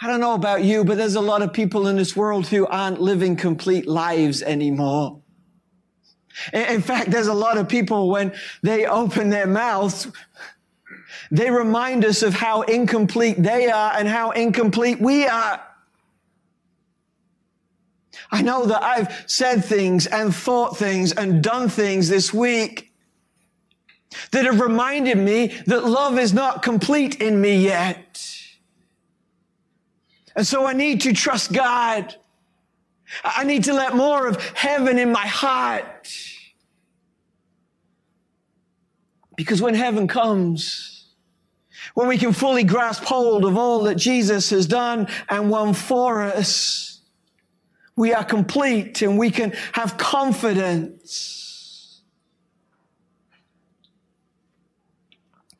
I 0.00 0.06
don't 0.06 0.20
know 0.20 0.32
about 0.32 0.64
you, 0.64 0.86
but 0.86 0.96
there's 0.96 1.14
a 1.14 1.20
lot 1.20 1.42
of 1.42 1.52
people 1.52 1.86
in 1.86 1.96
this 1.96 2.16
world 2.16 2.46
who 2.46 2.66
aren't 2.66 3.02
living 3.02 3.36
complete 3.36 3.86
lives 3.86 4.40
anymore. 4.40 5.20
In 6.54 6.80
fact, 6.80 7.10
there's 7.10 7.26
a 7.26 7.34
lot 7.34 7.58
of 7.58 7.68
people 7.68 8.08
when 8.08 8.32
they 8.62 8.86
open 8.86 9.28
their 9.28 9.46
mouths, 9.46 10.10
they 11.30 11.50
remind 11.50 12.06
us 12.06 12.22
of 12.22 12.32
how 12.32 12.62
incomplete 12.62 13.36
they 13.36 13.68
are 13.68 13.92
and 13.94 14.08
how 14.08 14.30
incomplete 14.30 14.98
we 14.98 15.26
are. 15.26 15.60
I 18.32 18.40
know 18.40 18.64
that 18.64 18.82
I've 18.82 19.24
said 19.26 19.62
things 19.62 20.06
and 20.06 20.34
thought 20.34 20.78
things 20.78 21.12
and 21.12 21.42
done 21.42 21.68
things 21.68 22.08
this 22.08 22.32
week 22.32 22.92
that 24.30 24.44
have 24.44 24.60
reminded 24.60 25.18
me 25.18 25.48
that 25.66 25.84
love 25.84 26.18
is 26.18 26.32
not 26.32 26.62
complete 26.62 27.20
in 27.20 27.40
me 27.40 27.56
yet. 27.56 28.30
And 30.36 30.46
so 30.46 30.66
I 30.66 30.72
need 30.72 31.02
to 31.02 31.12
trust 31.12 31.52
God. 31.52 32.14
I 33.22 33.44
need 33.44 33.64
to 33.64 33.72
let 33.72 33.94
more 33.94 34.26
of 34.26 34.42
heaven 34.50 34.98
in 34.98 35.12
my 35.12 35.26
heart. 35.26 36.12
Because 39.36 39.60
when 39.60 39.74
heaven 39.74 40.06
comes, 40.06 41.06
when 41.94 42.08
we 42.08 42.18
can 42.18 42.32
fully 42.32 42.64
grasp 42.64 43.04
hold 43.04 43.44
of 43.44 43.56
all 43.56 43.84
that 43.84 43.96
Jesus 43.96 44.50
has 44.50 44.66
done 44.66 45.08
and 45.28 45.50
won 45.50 45.74
for 45.74 46.22
us, 46.22 47.00
we 47.96 48.12
are 48.12 48.24
complete 48.24 49.02
and 49.02 49.18
we 49.18 49.30
can 49.30 49.52
have 49.72 49.96
confidence. 49.96 51.43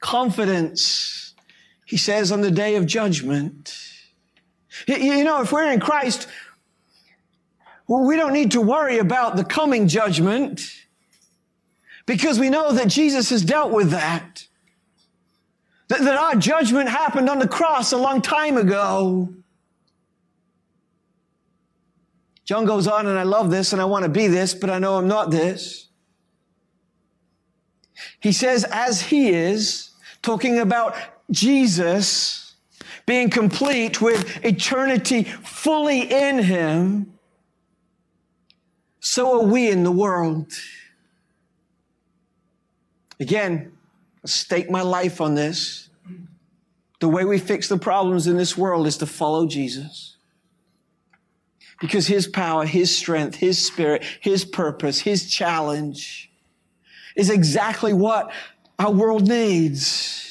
Confidence, 0.04 1.32
he 1.86 1.96
says, 1.96 2.30
on 2.30 2.42
the 2.42 2.50
day 2.50 2.76
of 2.76 2.84
judgment. 2.84 3.74
You 4.86 5.24
know, 5.24 5.40
if 5.40 5.50
we're 5.50 5.72
in 5.72 5.80
Christ, 5.80 6.28
well, 7.88 8.04
we 8.04 8.14
don't 8.14 8.34
need 8.34 8.50
to 8.50 8.60
worry 8.60 8.98
about 8.98 9.36
the 9.36 9.44
coming 9.44 9.88
judgment 9.88 10.60
because 12.04 12.38
we 12.38 12.50
know 12.50 12.72
that 12.72 12.88
Jesus 12.88 13.30
has 13.30 13.42
dealt 13.42 13.72
with 13.72 13.92
that. 13.92 14.46
That, 15.88 16.00
that 16.00 16.18
our 16.18 16.34
judgment 16.34 16.90
happened 16.90 17.30
on 17.30 17.38
the 17.38 17.48
cross 17.48 17.92
a 17.92 17.96
long 17.96 18.20
time 18.20 18.58
ago. 18.58 19.32
John 22.44 22.66
goes 22.66 22.86
on, 22.86 23.06
and 23.06 23.18
I 23.18 23.22
love 23.22 23.50
this, 23.50 23.72
and 23.72 23.80
I 23.80 23.86
want 23.86 24.02
to 24.02 24.10
be 24.10 24.26
this, 24.26 24.52
but 24.52 24.68
I 24.68 24.78
know 24.78 24.96
I'm 24.96 25.08
not 25.08 25.30
this. 25.30 25.88
He 28.20 28.32
says, 28.32 28.64
as 28.64 29.00
he 29.00 29.30
is, 29.30 29.92
talking 30.24 30.58
about 30.58 30.96
Jesus 31.30 32.54
being 33.06 33.28
complete 33.28 34.00
with 34.00 34.44
eternity 34.44 35.24
fully 35.24 36.10
in 36.10 36.38
him, 36.38 37.12
so 39.00 39.40
are 39.40 39.46
we 39.46 39.70
in 39.70 39.84
the 39.84 39.92
world. 39.92 40.50
Again, 43.20 43.72
I 44.24 44.28
stake 44.28 44.70
my 44.70 44.80
life 44.80 45.20
on 45.20 45.34
this. 45.34 45.90
The 47.00 47.08
way 47.08 47.26
we 47.26 47.38
fix 47.38 47.68
the 47.68 47.76
problems 47.76 48.26
in 48.26 48.38
this 48.38 48.56
world 48.56 48.86
is 48.86 48.96
to 48.98 49.06
follow 49.06 49.46
Jesus. 49.46 50.16
Because 51.80 52.06
his 52.06 52.26
power, 52.26 52.64
his 52.64 52.96
strength, 52.96 53.34
his 53.34 53.64
spirit, 53.64 54.02
his 54.20 54.46
purpose, 54.46 55.00
his 55.00 55.30
challenge 55.30 56.30
is 57.14 57.28
exactly 57.28 57.92
what 57.92 58.32
our 58.78 58.90
world 58.90 59.28
needs. 59.28 60.24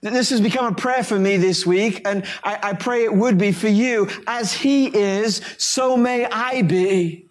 This 0.00 0.30
has 0.30 0.40
become 0.40 0.66
a 0.66 0.74
prayer 0.74 1.04
for 1.04 1.18
me 1.18 1.36
this 1.36 1.64
week, 1.64 2.02
and 2.04 2.24
I, 2.42 2.58
I, 2.62 2.72
pray 2.72 3.04
it 3.04 3.14
would 3.14 3.38
be 3.38 3.52
for 3.52 3.68
you. 3.68 4.08
As 4.26 4.52
He 4.52 4.86
is, 4.86 5.40
so 5.58 5.96
may 5.96 6.26
I 6.26 6.62
be. 6.62 7.26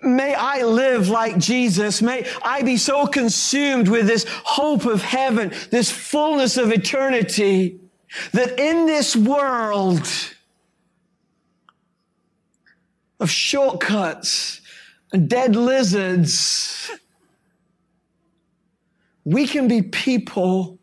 May 0.00 0.34
I 0.34 0.62
live 0.62 1.08
like 1.08 1.38
Jesus. 1.38 2.00
May 2.00 2.24
I 2.42 2.62
be 2.62 2.76
so 2.76 3.08
consumed 3.08 3.88
with 3.88 4.06
this 4.06 4.24
hope 4.28 4.84
of 4.84 5.02
heaven, 5.02 5.52
this 5.70 5.90
fullness 5.90 6.56
of 6.56 6.70
eternity, 6.70 7.80
that 8.32 8.60
in 8.60 8.86
this 8.86 9.16
world 9.16 10.06
of 13.18 13.28
shortcuts 13.28 14.60
and 15.12 15.28
dead 15.28 15.56
lizards, 15.56 16.90
we 19.24 19.46
can 19.46 19.68
be 19.68 19.82
people 19.82 20.78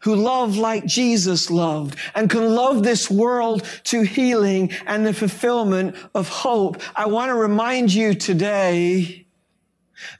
who 0.00 0.16
love 0.16 0.56
like 0.56 0.86
Jesus 0.86 1.50
loved 1.50 1.98
and 2.14 2.30
can 2.30 2.54
love 2.54 2.82
this 2.82 3.10
world 3.10 3.62
to 3.84 4.02
healing 4.02 4.72
and 4.86 5.06
the 5.06 5.12
fulfillment 5.12 5.96
of 6.14 6.28
hope. 6.28 6.80
I 6.94 7.06
want 7.06 7.28
to 7.30 7.34
remind 7.34 7.92
you 7.92 8.14
today 8.14 9.26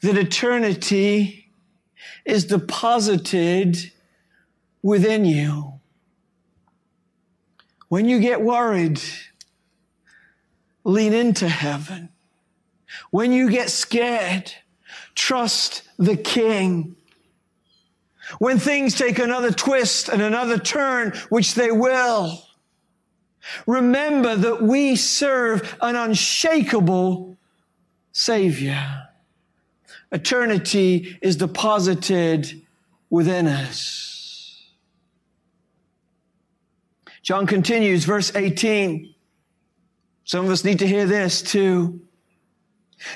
that 0.02 0.16
eternity 0.16 1.50
is 2.24 2.44
deposited 2.44 3.92
within 4.82 5.24
you. 5.24 5.80
When 7.88 8.08
you 8.08 8.20
get 8.20 8.42
worried, 8.42 9.00
lean 10.84 11.12
into 11.12 11.48
heaven. 11.48 12.10
When 13.10 13.32
you 13.32 13.50
get 13.50 13.70
scared, 13.70 14.52
trust 15.14 15.82
the 15.98 16.16
King. 16.16 16.96
When 18.38 18.58
things 18.58 18.94
take 18.94 19.18
another 19.18 19.52
twist 19.52 20.08
and 20.08 20.20
another 20.20 20.58
turn, 20.58 21.12
which 21.28 21.54
they 21.54 21.70
will, 21.70 22.42
remember 23.66 24.36
that 24.36 24.62
we 24.62 24.96
serve 24.96 25.76
an 25.80 25.96
unshakable 25.96 27.36
Savior. 28.12 29.08
Eternity 30.10 31.18
is 31.20 31.36
deposited 31.36 32.62
within 33.10 33.46
us. 33.46 34.62
John 37.22 37.46
continues, 37.46 38.04
verse 38.04 38.34
18. 38.34 39.14
Some 40.24 40.44
of 40.44 40.50
us 40.50 40.64
need 40.64 40.78
to 40.78 40.86
hear 40.86 41.06
this 41.06 41.42
too. 41.42 42.00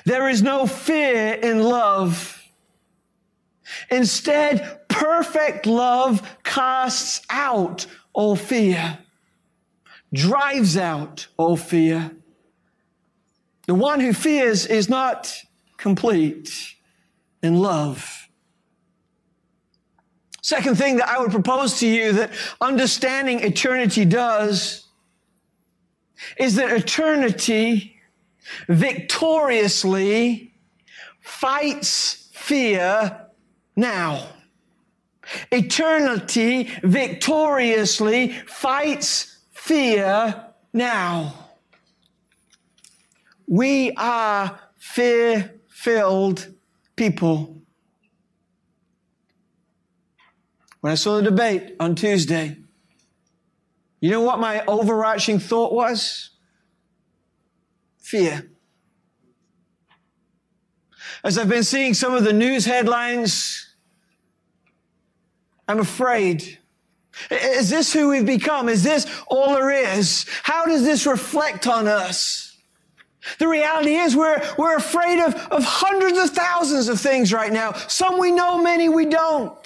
There 0.04 0.28
is 0.28 0.42
no 0.42 0.66
fear 0.66 1.34
in 1.34 1.62
love. 1.62 2.36
Instead, 3.90 4.79
perfect 4.90 5.66
love 5.66 6.36
casts 6.42 7.22
out 7.30 7.86
all 8.12 8.36
fear, 8.36 8.98
drives 10.12 10.76
out 10.76 11.26
all 11.36 11.56
fear. 11.56 12.10
The 13.66 13.74
one 13.74 14.00
who 14.00 14.12
fears 14.12 14.66
is 14.66 14.88
not 14.88 15.34
complete 15.76 16.74
in 17.42 17.60
love. 17.60 18.28
Second 20.42 20.76
thing 20.76 20.96
that 20.96 21.08
I 21.08 21.20
would 21.20 21.30
propose 21.30 21.78
to 21.78 21.86
you 21.86 22.12
that 22.12 22.32
understanding 22.60 23.40
eternity 23.40 24.04
does 24.04 24.86
is 26.38 26.56
that 26.56 26.72
eternity 26.72 27.96
victoriously 28.68 30.52
fights 31.20 32.28
fear 32.32 33.26
now. 33.76 34.26
Eternity 35.50 36.70
victoriously 36.82 38.32
fights 38.46 39.38
fear 39.52 40.46
now. 40.72 41.34
We 43.46 43.92
are 43.92 44.60
fear 44.78 45.60
filled 45.68 46.52
people. 46.96 47.62
When 50.80 50.92
I 50.92 50.94
saw 50.94 51.16
the 51.16 51.22
debate 51.22 51.76
on 51.78 51.94
Tuesday, 51.94 52.56
you 54.00 54.10
know 54.10 54.22
what 54.22 54.38
my 54.38 54.64
overarching 54.66 55.38
thought 55.38 55.72
was? 55.72 56.30
Fear. 57.98 58.50
As 61.22 61.36
I've 61.36 61.50
been 61.50 61.64
seeing 61.64 61.92
some 61.92 62.14
of 62.14 62.24
the 62.24 62.32
news 62.32 62.64
headlines, 62.64 63.69
I'm 65.70 65.78
afraid. 65.78 66.58
Is 67.30 67.70
this 67.70 67.92
who 67.92 68.08
we've 68.08 68.26
become? 68.26 68.68
Is 68.68 68.82
this 68.82 69.06
all 69.28 69.54
there 69.54 69.70
is? 69.70 70.26
How 70.42 70.66
does 70.66 70.82
this 70.82 71.06
reflect 71.06 71.68
on 71.68 71.86
us? 71.86 72.56
The 73.38 73.46
reality 73.46 73.94
is 73.94 74.16
we're, 74.16 74.42
we're 74.58 74.76
afraid 74.76 75.20
of, 75.20 75.34
of 75.34 75.62
hundreds 75.62 76.18
of 76.18 76.30
thousands 76.30 76.88
of 76.88 77.00
things 77.00 77.32
right 77.32 77.52
now. 77.52 77.72
Some 77.72 78.18
we 78.18 78.32
know, 78.32 78.60
many 78.60 78.88
we 78.88 79.06
don't. 79.06 79.56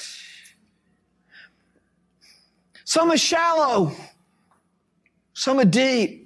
Some 2.84 3.10
are 3.10 3.16
shallow. 3.16 3.92
Some 5.32 5.58
are 5.58 5.64
deep. 5.64 6.23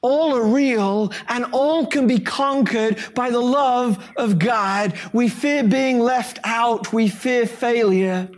All 0.00 0.36
are 0.36 0.46
real 0.46 1.12
and 1.26 1.46
all 1.46 1.86
can 1.86 2.06
be 2.06 2.20
conquered 2.20 3.02
by 3.14 3.30
the 3.30 3.40
love 3.40 4.12
of 4.16 4.38
God. 4.38 4.94
We 5.12 5.28
fear 5.28 5.64
being 5.64 5.98
left 5.98 6.38
out. 6.44 6.92
We 6.92 7.08
fear 7.08 7.46
failure. 7.46 8.28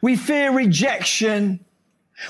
We 0.00 0.16
fear 0.16 0.50
rejection. 0.52 1.64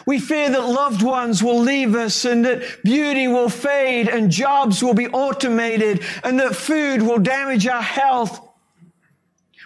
We 0.05 0.19
fear 0.19 0.51
that 0.51 0.61
loved 0.61 1.03
ones 1.03 1.43
will 1.43 1.61
leave 1.61 1.95
us 1.95 2.25
and 2.25 2.45
that 2.45 2.83
beauty 2.83 3.29
will 3.29 3.49
fade 3.49 4.09
and 4.09 4.31
jobs 4.31 4.83
will 4.83 4.95
be 4.95 5.09
automated 5.09 6.05
and 6.25 6.39
that 6.41 6.57
food 6.57 7.03
will 7.03 7.19
damage 7.19 7.67
our 7.67 7.83
health. 7.83 8.41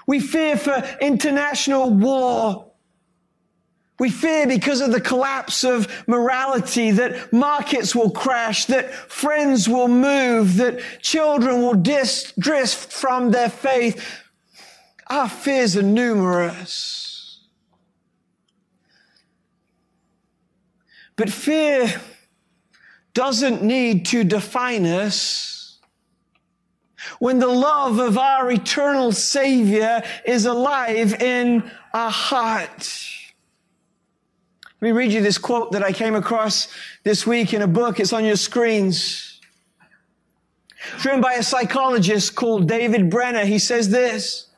We 0.07 0.21
fear 0.21 0.57
for 0.57 0.85
international 1.01 1.91
war 1.91 2.72
we 4.03 4.11
fear 4.11 4.49
because 4.49 4.81
of 4.81 4.91
the 4.91 5.01
collapse 5.01 5.63
of 5.63 5.87
morality 6.09 6.91
that 6.91 7.33
markets 7.33 7.95
will 7.95 8.11
crash, 8.11 8.65
that 8.65 8.93
friends 8.93 9.69
will 9.69 9.87
move, 9.87 10.57
that 10.57 10.81
children 11.01 11.63
will 11.63 11.75
dis- 11.75 12.33
drift 12.37 12.93
from 12.93 13.31
their 13.31 13.49
faith. 13.49 14.05
Our 15.07 15.29
fears 15.29 15.77
are 15.77 15.83
numerous. 15.83 17.47
But 21.15 21.31
fear 21.31 21.95
doesn't 23.15 23.63
need 23.63 24.07
to 24.07 24.25
define 24.25 24.85
us 24.85 25.79
when 27.21 27.39
the 27.39 27.47
love 27.47 28.01
of 28.01 28.19
our 28.19 28.51
eternal 28.51 29.13
Savior 29.13 30.03
is 30.27 30.45
alive 30.45 31.23
in 31.23 31.71
our 31.95 32.11
heart. 32.11 33.21
Let 34.83 34.87
me 34.87 34.99
read 34.99 35.13
you 35.13 35.23
this 35.23 35.39
quote 35.39 35.71
that 35.73 35.85
I 35.85 35.93
came 35.93 36.17
across 36.17 36.67
this 37.05 37.25
week 37.25 37.55
in 37.55 37.63
a 37.63 37.69
book. 37.69 38.01
It's 38.01 38.13
on 38.13 38.25
your 38.25 38.35
screens. 38.35 39.41
It's 40.97 41.05
written 41.05 41.21
by 41.21 41.35
a 41.35 41.43
psychologist 41.45 42.35
called 42.35 42.67
David 42.67 43.09
Benner. 43.09 43.45
He 43.45 43.61
says 43.61 43.91
this. 43.91 44.49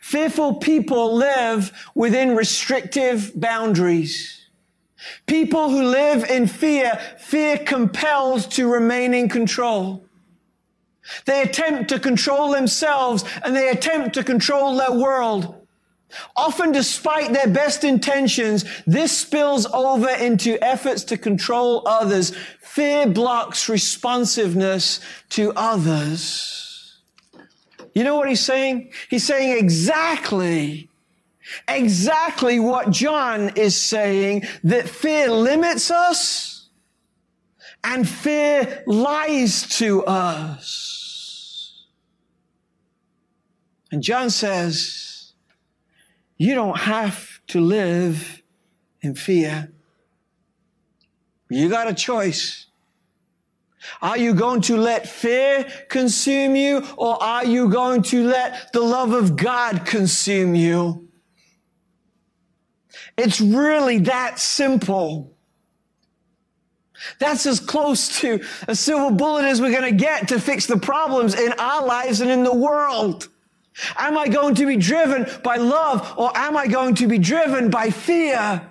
Fearful 0.00 0.54
people 0.54 1.14
live 1.14 1.70
within 1.94 2.34
restrictive 2.34 3.38
boundaries. 3.38 4.40
People 5.26 5.68
who 5.68 5.82
live 5.82 6.24
in 6.30 6.46
fear, 6.46 6.98
fear 7.18 7.58
compels 7.58 8.46
to 8.46 8.72
remain 8.72 9.12
in 9.12 9.28
control. 9.28 10.02
They 11.26 11.42
attempt 11.42 11.90
to 11.90 12.00
control 12.00 12.52
themselves 12.52 13.22
and 13.44 13.54
they 13.54 13.68
attempt 13.68 14.14
to 14.14 14.24
control 14.24 14.78
their 14.78 14.92
world. 14.92 15.61
Often, 16.36 16.72
despite 16.72 17.32
their 17.32 17.48
best 17.48 17.84
intentions, 17.84 18.64
this 18.86 19.16
spills 19.16 19.66
over 19.66 20.08
into 20.08 20.62
efforts 20.62 21.04
to 21.04 21.16
control 21.16 21.82
others. 21.86 22.32
Fear 22.60 23.08
blocks 23.08 23.68
responsiveness 23.68 25.00
to 25.30 25.52
others. 25.54 27.00
You 27.94 28.04
know 28.04 28.16
what 28.16 28.28
he's 28.28 28.40
saying? 28.40 28.92
He's 29.10 29.26
saying 29.26 29.58
exactly, 29.58 30.88
exactly 31.68 32.58
what 32.58 32.90
John 32.90 33.50
is 33.56 33.80
saying 33.80 34.44
that 34.64 34.88
fear 34.88 35.30
limits 35.30 35.90
us 35.90 36.68
and 37.84 38.08
fear 38.08 38.82
lies 38.86 39.68
to 39.78 40.04
us. 40.04 41.84
And 43.90 44.02
John 44.02 44.30
says, 44.30 45.11
you 46.42 46.56
don't 46.56 46.76
have 46.76 47.40
to 47.46 47.60
live 47.60 48.42
in 49.00 49.14
fear. 49.14 49.70
You 51.48 51.68
got 51.68 51.86
a 51.86 51.94
choice. 51.94 52.66
Are 54.00 54.18
you 54.18 54.34
going 54.34 54.60
to 54.62 54.76
let 54.76 55.08
fear 55.08 55.64
consume 55.88 56.56
you 56.56 56.84
or 56.96 57.22
are 57.22 57.44
you 57.44 57.68
going 57.68 58.02
to 58.02 58.26
let 58.26 58.72
the 58.72 58.80
love 58.80 59.12
of 59.12 59.36
God 59.36 59.86
consume 59.86 60.56
you? 60.56 61.08
It's 63.16 63.40
really 63.40 63.98
that 63.98 64.40
simple. 64.40 65.36
That's 67.20 67.46
as 67.46 67.60
close 67.60 68.18
to 68.20 68.44
a 68.66 68.74
silver 68.74 69.14
bullet 69.14 69.44
as 69.44 69.60
we're 69.60 69.70
going 69.70 69.96
to 69.96 70.04
get 70.04 70.26
to 70.28 70.40
fix 70.40 70.66
the 70.66 70.76
problems 70.76 71.38
in 71.38 71.52
our 71.52 71.86
lives 71.86 72.20
and 72.20 72.32
in 72.32 72.42
the 72.42 72.54
world. 72.54 73.28
Am 73.96 74.18
I 74.18 74.28
going 74.28 74.54
to 74.56 74.66
be 74.66 74.76
driven 74.76 75.26
by 75.42 75.56
love 75.56 76.14
or 76.16 76.36
am 76.36 76.56
I 76.56 76.66
going 76.66 76.94
to 76.96 77.06
be 77.06 77.18
driven 77.18 77.70
by 77.70 77.90
fear? 77.90 78.68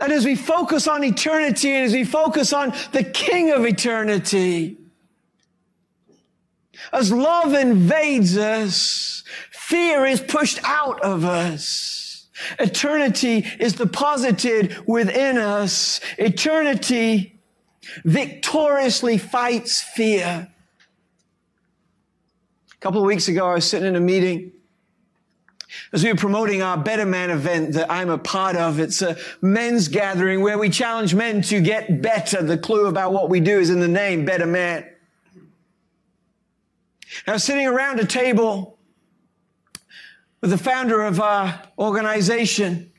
And 0.00 0.12
as 0.12 0.24
we 0.24 0.34
focus 0.34 0.88
on 0.88 1.04
eternity 1.04 1.72
and 1.72 1.86
as 1.86 1.92
we 1.92 2.04
focus 2.04 2.52
on 2.52 2.72
the 2.92 3.04
King 3.04 3.50
of 3.52 3.64
eternity, 3.64 4.76
as 6.92 7.12
love 7.12 7.54
invades 7.54 8.36
us, 8.36 9.22
fear 9.50 10.04
is 10.04 10.20
pushed 10.20 10.60
out 10.64 11.00
of 11.02 11.24
us. 11.24 12.28
Eternity 12.58 13.44
is 13.58 13.74
deposited 13.74 14.76
within 14.86 15.38
us. 15.38 16.00
Eternity 16.18 17.40
victoriously 18.04 19.18
fights 19.18 19.82
fear. 19.82 20.48
A 22.78 22.80
couple 22.80 23.00
of 23.00 23.06
weeks 23.06 23.26
ago, 23.26 23.50
I 23.50 23.54
was 23.54 23.68
sitting 23.68 23.88
in 23.88 23.96
a 23.96 24.00
meeting 24.00 24.52
as 25.92 26.04
we 26.04 26.12
were 26.12 26.18
promoting 26.18 26.62
our 26.62 26.76
Better 26.76 27.04
Man 27.04 27.28
event 27.28 27.72
that 27.72 27.90
I'm 27.90 28.08
a 28.08 28.18
part 28.18 28.54
of. 28.54 28.78
It's 28.78 29.02
a 29.02 29.16
men's 29.40 29.88
gathering 29.88 30.42
where 30.42 30.56
we 30.56 30.70
challenge 30.70 31.12
men 31.12 31.42
to 31.42 31.60
get 31.60 32.00
better. 32.00 32.40
The 32.40 32.56
clue 32.56 32.86
about 32.86 33.12
what 33.12 33.30
we 33.30 33.40
do 33.40 33.58
is 33.58 33.70
in 33.70 33.80
the 33.80 33.88
name, 33.88 34.24
Better 34.24 34.46
Man. 34.46 34.86
I 37.26 37.32
was 37.32 37.42
sitting 37.42 37.66
around 37.66 37.98
a 37.98 38.06
table 38.06 38.78
with 40.40 40.50
the 40.50 40.58
founder 40.58 41.02
of 41.02 41.20
our 41.20 41.60
organization. 41.80 42.92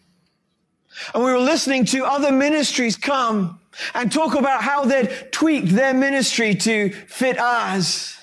And 1.13 1.23
we 1.23 1.31
were 1.31 1.39
listening 1.39 1.85
to 1.85 2.03
other 2.03 2.33
ministries 2.33 2.97
come 2.97 3.61
and 3.93 4.11
talk 4.11 4.35
about 4.35 4.61
how 4.61 4.83
they'd 4.83 5.31
tweaked 5.31 5.69
their 5.69 5.93
ministry 5.93 6.53
to 6.55 6.89
fit 6.89 7.39
ours 7.39 8.18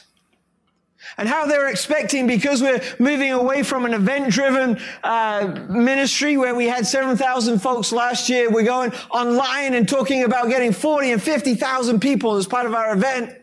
and 1.18 1.28
how 1.28 1.46
they're 1.46 1.68
expecting 1.68 2.26
because 2.26 2.60
we're 2.60 2.80
moving 2.98 3.32
away 3.32 3.62
from 3.62 3.86
an 3.86 3.94
event 3.94 4.30
driven 4.30 4.78
uh, 5.02 5.66
ministry 5.68 6.36
where 6.36 6.54
we 6.54 6.66
had 6.66 6.86
7,000 6.86 7.58
folks 7.58 7.90
last 7.90 8.28
year. 8.28 8.50
We're 8.50 8.64
going 8.64 8.92
online 9.10 9.74
and 9.74 9.88
talking 9.88 10.24
about 10.24 10.48
getting 10.48 10.72
40 10.72 11.12
and 11.12 11.22
50,000 11.22 12.00
people 12.00 12.36
as 12.36 12.46
part 12.46 12.66
of 12.66 12.74
our 12.74 12.92
event. 12.92 13.34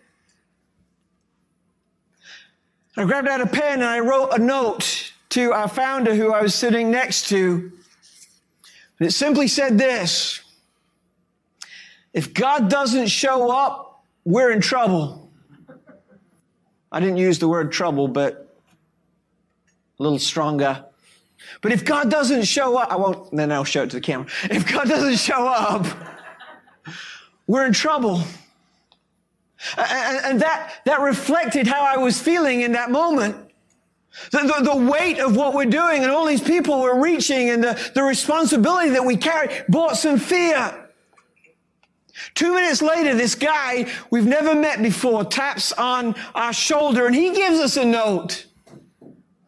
I 2.95 3.05
grabbed 3.05 3.27
out 3.27 3.41
a 3.41 3.47
pen 3.47 3.81
and 3.81 3.86
I 3.86 3.99
wrote 3.99 4.29
a 4.33 4.38
note 4.38 5.12
to 5.29 5.51
our 5.51 5.67
founder 5.67 6.13
who 6.13 6.31
I 6.31 6.43
was 6.43 6.53
sitting 6.53 6.91
next 6.91 7.29
to. 7.29 7.71
And 8.99 9.07
it 9.07 9.12
simply 9.12 9.47
said 9.47 9.79
this 9.79 10.41
If 12.13 12.36
God 12.36 12.69
doesn't 12.69 13.07
show 13.07 13.51
up, 13.51 14.05
we're 14.25 14.51
in 14.51 14.62
trouble. 14.62 15.22
I 16.93 16.99
didn't 16.99 17.17
use 17.17 17.39
the 17.39 17.47
word 17.47 17.71
trouble, 17.71 18.08
but 18.08 18.56
a 19.99 20.03
little 20.03 20.19
stronger. 20.19 20.86
But 21.62 21.71
if 21.71 21.84
God 21.84 22.12
doesn't 22.12 22.43
show 22.43 22.77
up, 22.77 22.91
I 22.91 22.95
won't, 22.95 23.36
then 23.36 23.51
I'll 23.51 23.63
show 23.63 23.82
it 23.82 23.89
to 23.89 23.95
the 23.97 24.01
camera. 24.01 24.27
If 24.43 24.71
God 24.71 24.88
doesn't 24.88 25.17
show 25.17 25.47
up, 25.47 25.88
we're 27.47 27.65
in 27.65 27.73
trouble. 27.73 28.21
And, 29.77 30.39
that, 30.41 30.82
that 30.86 31.01
reflected 31.01 31.65
how 31.65 31.82
I 31.82 31.97
was 31.97 32.21
feeling 32.21 32.62
in 32.62 32.73
that 32.73 32.91
moment. 32.91 33.38
The, 34.32 34.39
the, 34.39 34.71
the, 34.73 34.75
weight 34.75 35.17
of 35.17 35.36
what 35.36 35.56
we're 35.56 35.65
doing 35.65 36.03
and 36.03 36.12
all 36.12 36.27
these 36.27 36.41
people 36.41 36.82
we're 36.82 37.01
reaching 37.01 37.49
and 37.49 37.63
the, 37.63 37.91
the 37.95 38.03
responsibility 38.03 38.89
that 38.89 39.03
we 39.03 39.17
carry 39.17 39.49
brought 39.67 39.97
some 39.97 40.19
fear. 40.19 40.82
Two 42.36 42.53
minutes 42.53 42.81
later, 42.81 43.15
this 43.15 43.36
guy 43.36 43.88
we've 44.09 44.25
never 44.25 44.55
met 44.55 44.81
before 44.81 45.23
taps 45.23 45.71
on 45.73 46.15
our 46.36 46.53
shoulder 46.53 47.05
and 47.05 47.15
he 47.15 47.33
gives 47.33 47.59
us 47.59 47.77
a 47.77 47.86
note. 47.86 48.45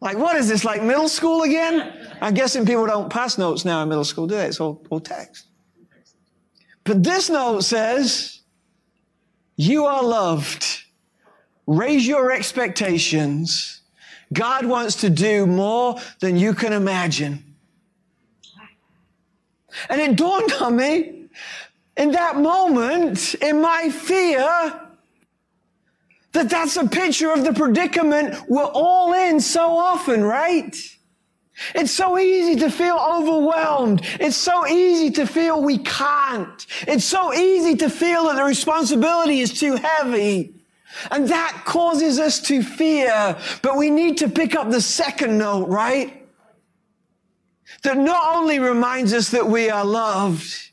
Like, 0.00 0.18
what 0.18 0.36
is 0.36 0.48
this, 0.48 0.64
like 0.64 0.82
middle 0.82 1.08
school 1.08 1.42
again? 1.42 2.08
I'm 2.20 2.34
guessing 2.34 2.66
people 2.66 2.86
don't 2.86 3.10
pass 3.10 3.38
notes 3.38 3.64
now 3.64 3.82
in 3.82 3.88
middle 3.88 4.04
school, 4.04 4.26
do 4.26 4.36
they? 4.36 4.46
It's 4.46 4.60
all, 4.60 4.84
all 4.90 5.00
text. 5.00 5.46
But 6.84 7.02
this 7.02 7.28
note 7.30 7.62
says, 7.62 8.40
you 9.56 9.86
are 9.86 10.02
loved. 10.02 10.64
Raise 11.66 12.06
your 12.06 12.30
expectations. 12.30 13.80
God 14.32 14.66
wants 14.66 14.96
to 14.96 15.10
do 15.10 15.46
more 15.46 15.96
than 16.20 16.36
you 16.36 16.52
can 16.52 16.72
imagine. 16.72 17.42
And 19.88 20.00
it 20.00 20.16
dawned 20.16 20.52
on 20.60 20.76
me 20.76 21.15
in 21.96 22.12
that 22.12 22.36
moment, 22.36 23.34
in 23.36 23.60
my 23.60 23.90
fear, 23.90 24.80
that 26.32 26.50
that's 26.50 26.76
a 26.76 26.86
picture 26.86 27.32
of 27.32 27.44
the 27.44 27.52
predicament 27.52 28.34
we're 28.48 28.64
all 28.64 29.14
in 29.14 29.40
so 29.40 29.78
often, 29.78 30.22
right? 30.22 30.76
It's 31.74 31.90
so 31.90 32.18
easy 32.18 32.56
to 32.60 32.70
feel 32.70 32.96
overwhelmed. 32.96 34.02
It's 34.20 34.36
so 34.36 34.66
easy 34.66 35.10
to 35.12 35.26
feel 35.26 35.62
we 35.62 35.78
can't. 35.78 36.66
It's 36.86 37.06
so 37.06 37.32
easy 37.32 37.76
to 37.76 37.88
feel 37.88 38.26
that 38.26 38.36
the 38.36 38.44
responsibility 38.44 39.40
is 39.40 39.58
too 39.58 39.76
heavy. 39.76 40.54
And 41.10 41.28
that 41.28 41.62
causes 41.64 42.18
us 42.18 42.40
to 42.42 42.62
fear. 42.62 43.38
But 43.62 43.78
we 43.78 43.88
need 43.88 44.18
to 44.18 44.28
pick 44.28 44.54
up 44.54 44.70
the 44.70 44.82
second 44.82 45.38
note, 45.38 45.68
right? 45.68 46.26
That 47.84 47.96
not 47.96 48.36
only 48.36 48.58
reminds 48.58 49.14
us 49.14 49.30
that 49.30 49.46
we 49.46 49.70
are 49.70 49.84
loved, 49.84 50.66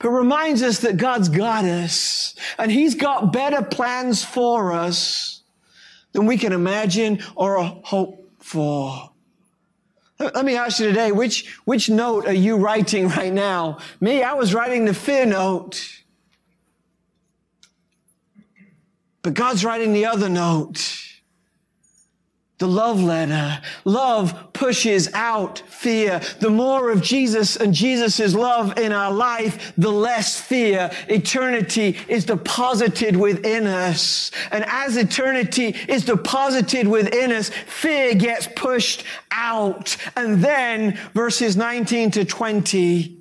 but 0.00 0.10
reminds 0.10 0.62
us 0.62 0.78
that 0.78 0.96
God's 0.96 1.28
got 1.28 1.64
us 1.64 2.34
and 2.58 2.72
He's 2.72 2.94
got 2.94 3.32
better 3.32 3.62
plans 3.62 4.24
for 4.24 4.72
us 4.72 5.42
than 6.12 6.26
we 6.26 6.38
can 6.38 6.52
imagine 6.52 7.22
or 7.36 7.62
hope 7.62 8.28
for. 8.38 9.10
Let 10.18 10.44
me 10.44 10.56
ask 10.56 10.80
you 10.80 10.86
today, 10.86 11.12
which, 11.12 11.56
which 11.64 11.88
note 11.88 12.26
are 12.26 12.32
you 12.32 12.56
writing 12.56 13.08
right 13.08 13.32
now? 13.32 13.78
Me, 14.00 14.22
I 14.22 14.34
was 14.34 14.52
writing 14.52 14.84
the 14.84 14.92
fear 14.92 15.24
note. 15.24 16.02
But 19.22 19.34
God's 19.34 19.64
writing 19.64 19.92
the 19.92 20.06
other 20.06 20.28
note 20.28 21.09
the 22.60 22.68
love 22.68 23.02
letter. 23.02 23.58
Love 23.84 24.52
pushes 24.52 25.08
out 25.14 25.58
fear. 25.60 26.20
The 26.40 26.50
more 26.50 26.90
of 26.90 27.00
Jesus 27.00 27.56
and 27.56 27.72
Jesus' 27.72 28.34
love 28.34 28.78
in 28.78 28.92
our 28.92 29.10
life, 29.10 29.72
the 29.78 29.90
less 29.90 30.38
fear. 30.38 30.90
Eternity 31.08 31.96
is 32.06 32.26
deposited 32.26 33.16
within 33.16 33.66
us. 33.66 34.30
And 34.52 34.64
as 34.68 34.98
eternity 34.98 35.74
is 35.88 36.04
deposited 36.04 36.86
within 36.86 37.32
us, 37.32 37.48
fear 37.48 38.14
gets 38.14 38.46
pushed 38.54 39.04
out. 39.30 39.96
And 40.14 40.44
then 40.44 40.98
verses 41.14 41.56
19 41.56 42.10
to 42.12 42.24
20 42.26 43.19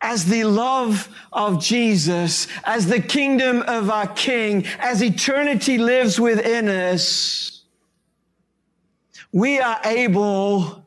as 0.00 0.26
the 0.26 0.44
love 0.44 1.08
of 1.32 1.62
Jesus, 1.62 2.46
as 2.64 2.86
the 2.86 3.00
kingdom 3.00 3.62
of 3.66 3.90
our 3.90 4.08
King, 4.08 4.66
as 4.78 5.02
eternity 5.02 5.78
lives 5.78 6.20
within 6.20 6.68
us, 6.68 7.62
we 9.32 9.58
are 9.58 9.80
able 9.84 10.84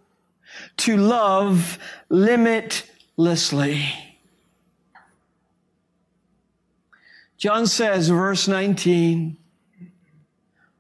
to 0.77 0.97
love 0.97 1.77
limitlessly. 2.09 3.85
John 7.37 7.67
says, 7.67 8.09
verse 8.09 8.47
19, 8.47 9.37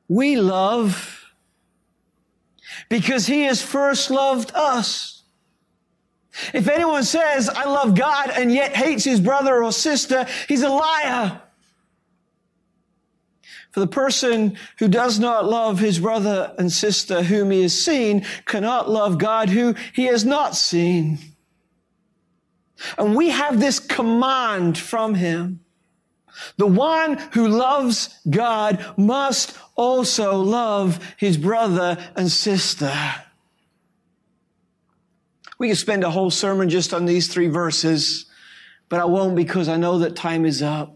we 0.09 0.35
love 0.35 1.33
because 2.89 3.27
he 3.27 3.43
has 3.43 3.61
first 3.61 4.09
loved 4.09 4.51
us. 4.53 5.18
If 6.53 6.67
anyone 6.67 7.03
says, 7.03 7.49
I 7.49 7.65
love 7.65 7.95
God 7.95 8.29
and 8.29 8.51
yet 8.51 8.75
hates 8.75 9.03
his 9.03 9.19
brother 9.19 9.63
or 9.63 9.71
sister, 9.71 10.25
he's 10.47 10.63
a 10.63 10.69
liar. 10.69 11.41
For 13.71 13.81
the 13.81 13.87
person 13.87 14.57
who 14.77 14.87
does 14.87 15.19
not 15.19 15.45
love 15.45 15.79
his 15.79 15.99
brother 15.99 16.53
and 16.57 16.71
sister 16.71 17.21
whom 17.23 17.51
he 17.51 17.61
has 17.63 17.79
seen 17.79 18.25
cannot 18.45 18.89
love 18.89 19.17
God 19.17 19.49
who 19.49 19.75
he 19.93 20.05
has 20.05 20.25
not 20.25 20.55
seen. 20.55 21.19
And 22.97 23.15
we 23.15 23.29
have 23.29 23.59
this 23.59 23.79
command 23.79 24.77
from 24.77 25.15
him. 25.15 25.59
The 26.57 26.67
one 26.67 27.17
who 27.33 27.47
loves 27.47 28.17
God 28.29 28.83
must 28.97 29.57
also 29.75 30.37
love 30.37 31.15
his 31.17 31.37
brother 31.37 31.97
and 32.15 32.31
sister. 32.31 32.93
We 35.59 35.67
could 35.67 35.77
spend 35.77 36.03
a 36.03 36.09
whole 36.09 36.31
sermon 36.31 36.69
just 36.69 36.93
on 36.93 37.05
these 37.05 37.27
three 37.27 37.47
verses, 37.47 38.25
but 38.87 38.99
I 38.99 39.05
won't 39.05 39.35
because 39.35 39.67
I 39.67 39.77
know 39.77 39.99
that 39.99 40.15
time 40.15 40.45
is 40.45 40.63
up. 40.63 40.95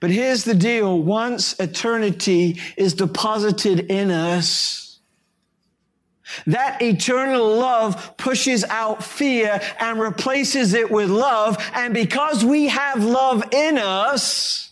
But 0.00 0.10
here's 0.10 0.44
the 0.44 0.54
deal. 0.54 1.00
Once 1.00 1.58
eternity 1.60 2.58
is 2.76 2.94
deposited 2.94 3.80
in 3.90 4.10
us, 4.10 4.98
that 6.46 6.82
eternal 6.82 7.56
love 7.56 8.16
pushes 8.16 8.64
out 8.64 9.02
fear 9.02 9.60
and 9.80 9.98
replaces 9.98 10.74
it 10.74 10.90
with 10.90 11.10
love. 11.10 11.56
And 11.74 11.94
because 11.94 12.44
we 12.44 12.68
have 12.68 13.02
love 13.02 13.52
in 13.52 13.78
us, 13.78 14.70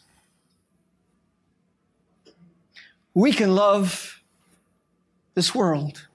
we 3.15 3.33
can 3.33 3.55
love 3.55 4.23
this 5.35 5.55
world. 5.55 6.06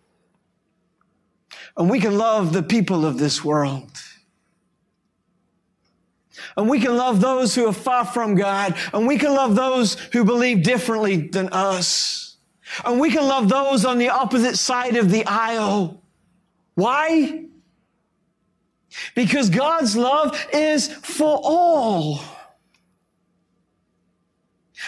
And 1.77 1.89
we 1.89 1.99
can 1.99 2.17
love 2.17 2.53
the 2.53 2.63
people 2.63 3.05
of 3.05 3.17
this 3.17 3.43
world. 3.43 3.89
And 6.57 6.69
we 6.69 6.79
can 6.79 6.97
love 6.97 7.21
those 7.21 7.55
who 7.55 7.67
are 7.67 7.73
far 7.73 8.05
from 8.05 8.35
God. 8.35 8.75
And 8.93 9.07
we 9.07 9.17
can 9.17 9.33
love 9.33 9.55
those 9.55 9.95
who 10.11 10.25
believe 10.25 10.63
differently 10.63 11.27
than 11.27 11.49
us. 11.49 12.37
And 12.85 12.99
we 12.99 13.11
can 13.11 13.27
love 13.27 13.49
those 13.49 13.85
on 13.85 13.97
the 13.97 14.09
opposite 14.09 14.57
side 14.57 14.95
of 14.95 15.11
the 15.11 15.25
aisle. 15.25 16.01
Why? 16.75 17.45
Because 19.15 19.49
God's 19.49 19.95
love 19.95 20.37
is 20.53 20.87
for 20.87 21.39
all. 21.43 22.21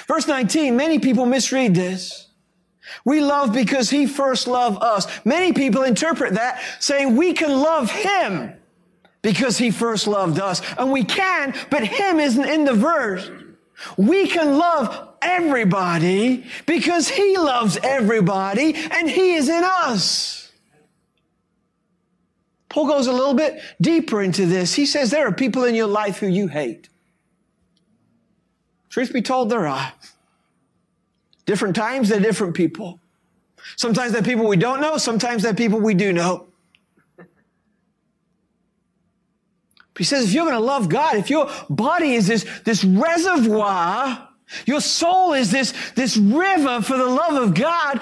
Verse 0.07 0.27
19, 0.27 0.75
many 0.75 0.99
people 0.99 1.25
misread 1.25 1.75
this. 1.75 2.27
We 3.05 3.21
love 3.21 3.53
because 3.53 3.89
he 3.89 4.05
first 4.05 4.47
loved 4.47 4.83
us. 4.83 5.07
Many 5.25 5.53
people 5.53 5.83
interpret 5.83 6.33
that 6.35 6.61
saying 6.79 7.15
we 7.15 7.33
can 7.33 7.49
love 7.49 7.89
him 7.89 8.53
because 9.21 9.57
he 9.57 9.71
first 9.71 10.05
loved 10.07 10.39
us. 10.39 10.61
And 10.77 10.91
we 10.91 11.03
can, 11.03 11.55
but 11.69 11.83
him 11.83 12.19
isn't 12.19 12.45
in 12.45 12.65
the 12.65 12.73
verse. 12.73 13.29
We 13.97 14.27
can 14.27 14.57
love 14.57 15.15
everybody 15.21 16.45
because 16.65 17.07
he 17.07 17.37
loves 17.37 17.77
everybody 17.81 18.75
and 18.75 19.09
he 19.09 19.33
is 19.33 19.49
in 19.49 19.63
us. 19.63 20.51
Paul 22.69 22.87
goes 22.87 23.07
a 23.07 23.13
little 23.13 23.35
bit 23.35 23.61
deeper 23.79 24.21
into 24.21 24.45
this. 24.45 24.73
He 24.73 24.85
says 24.85 25.11
there 25.11 25.27
are 25.27 25.31
people 25.31 25.63
in 25.63 25.75
your 25.75 25.87
life 25.87 26.17
who 26.17 26.27
you 26.27 26.47
hate. 26.47 26.89
Truth 28.89 29.13
be 29.13 29.21
told, 29.21 29.49
there 29.49 29.67
are. 29.67 29.93
Different 31.45 31.75
times, 31.75 32.10
they're 32.10 32.19
different 32.19 32.56
people. 32.56 32.99
Sometimes 33.75 34.13
they're 34.13 34.21
people 34.21 34.47
we 34.47 34.58
don't 34.58 34.82
know, 34.82 34.97
sometimes 34.97 35.43
they're 35.43 35.53
people 35.53 35.79
we 35.79 35.93
do 35.93 36.13
know. 36.13 36.47
He 39.97 40.03
says, 40.03 40.25
if 40.25 40.34
you're 40.34 40.45
going 40.45 40.58
to 40.58 40.63
love 40.63 40.89
God, 40.89 41.17
if 41.17 41.29
your 41.29 41.49
body 41.69 42.13
is 42.15 42.27
this, 42.27 42.45
this 42.63 42.84
reservoir, 42.84 44.27
your 44.65 44.82
soul 44.82 45.34
is 45.34 45.51
this, 45.51 45.73
this 45.95 46.17
river 46.17 46.82
for 46.82 46.97
the 46.97 47.06
love 47.06 47.41
of 47.41 47.53
God, 47.53 48.01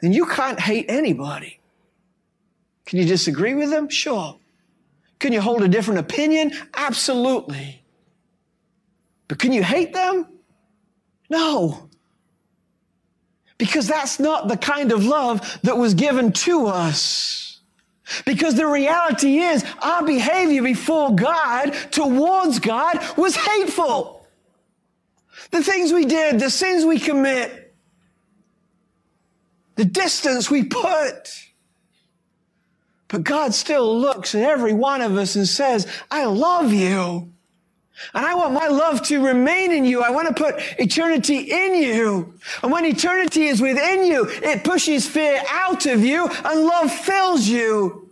then 0.00 0.12
you 0.12 0.26
can't 0.26 0.58
hate 0.58 0.86
anybody. 0.88 1.60
Can 2.84 2.98
you 2.98 3.04
disagree 3.04 3.54
with 3.54 3.70
them? 3.70 3.88
Sure. 3.88 4.38
Can 5.20 5.32
you 5.32 5.40
hold 5.40 5.62
a 5.62 5.68
different 5.68 6.00
opinion? 6.00 6.52
Absolutely. 6.74 7.84
But 9.28 9.38
can 9.38 9.52
you 9.52 9.62
hate 9.62 9.92
them? 9.92 10.26
No. 11.32 11.88
Because 13.56 13.88
that's 13.88 14.20
not 14.20 14.48
the 14.48 14.56
kind 14.58 14.92
of 14.92 15.02
love 15.02 15.58
that 15.62 15.78
was 15.78 15.94
given 15.94 16.32
to 16.32 16.66
us. 16.66 17.58
Because 18.26 18.54
the 18.54 18.66
reality 18.66 19.38
is 19.38 19.64
our 19.80 20.04
behavior 20.04 20.62
before 20.62 21.14
God, 21.14 21.72
towards 21.90 22.58
God, 22.58 22.98
was 23.16 23.34
hateful. 23.34 24.26
The 25.50 25.62
things 25.62 25.90
we 25.90 26.04
did, 26.04 26.38
the 26.38 26.50
sins 26.50 26.84
we 26.84 26.98
commit, 26.98 27.74
the 29.76 29.86
distance 29.86 30.50
we 30.50 30.64
put. 30.64 31.30
But 33.08 33.24
God 33.24 33.54
still 33.54 33.98
looks 33.98 34.34
at 34.34 34.42
every 34.42 34.74
one 34.74 35.00
of 35.00 35.16
us 35.16 35.34
and 35.34 35.48
says, 35.48 35.86
I 36.10 36.26
love 36.26 36.74
you. 36.74 37.32
And 38.14 38.26
I 38.26 38.34
want 38.34 38.52
my 38.52 38.68
love 38.68 39.02
to 39.08 39.24
remain 39.24 39.72
in 39.72 39.84
you. 39.84 40.02
I 40.02 40.10
want 40.10 40.28
to 40.28 40.34
put 40.34 40.56
eternity 40.78 41.38
in 41.38 41.74
you. 41.74 42.34
And 42.62 42.72
when 42.72 42.84
eternity 42.84 43.44
is 43.46 43.60
within 43.60 44.04
you, 44.04 44.26
it 44.28 44.64
pushes 44.64 45.06
fear 45.06 45.42
out 45.48 45.86
of 45.86 46.04
you 46.04 46.28
and 46.28 46.60
love 46.64 46.92
fills 46.92 47.46
you. 47.46 48.10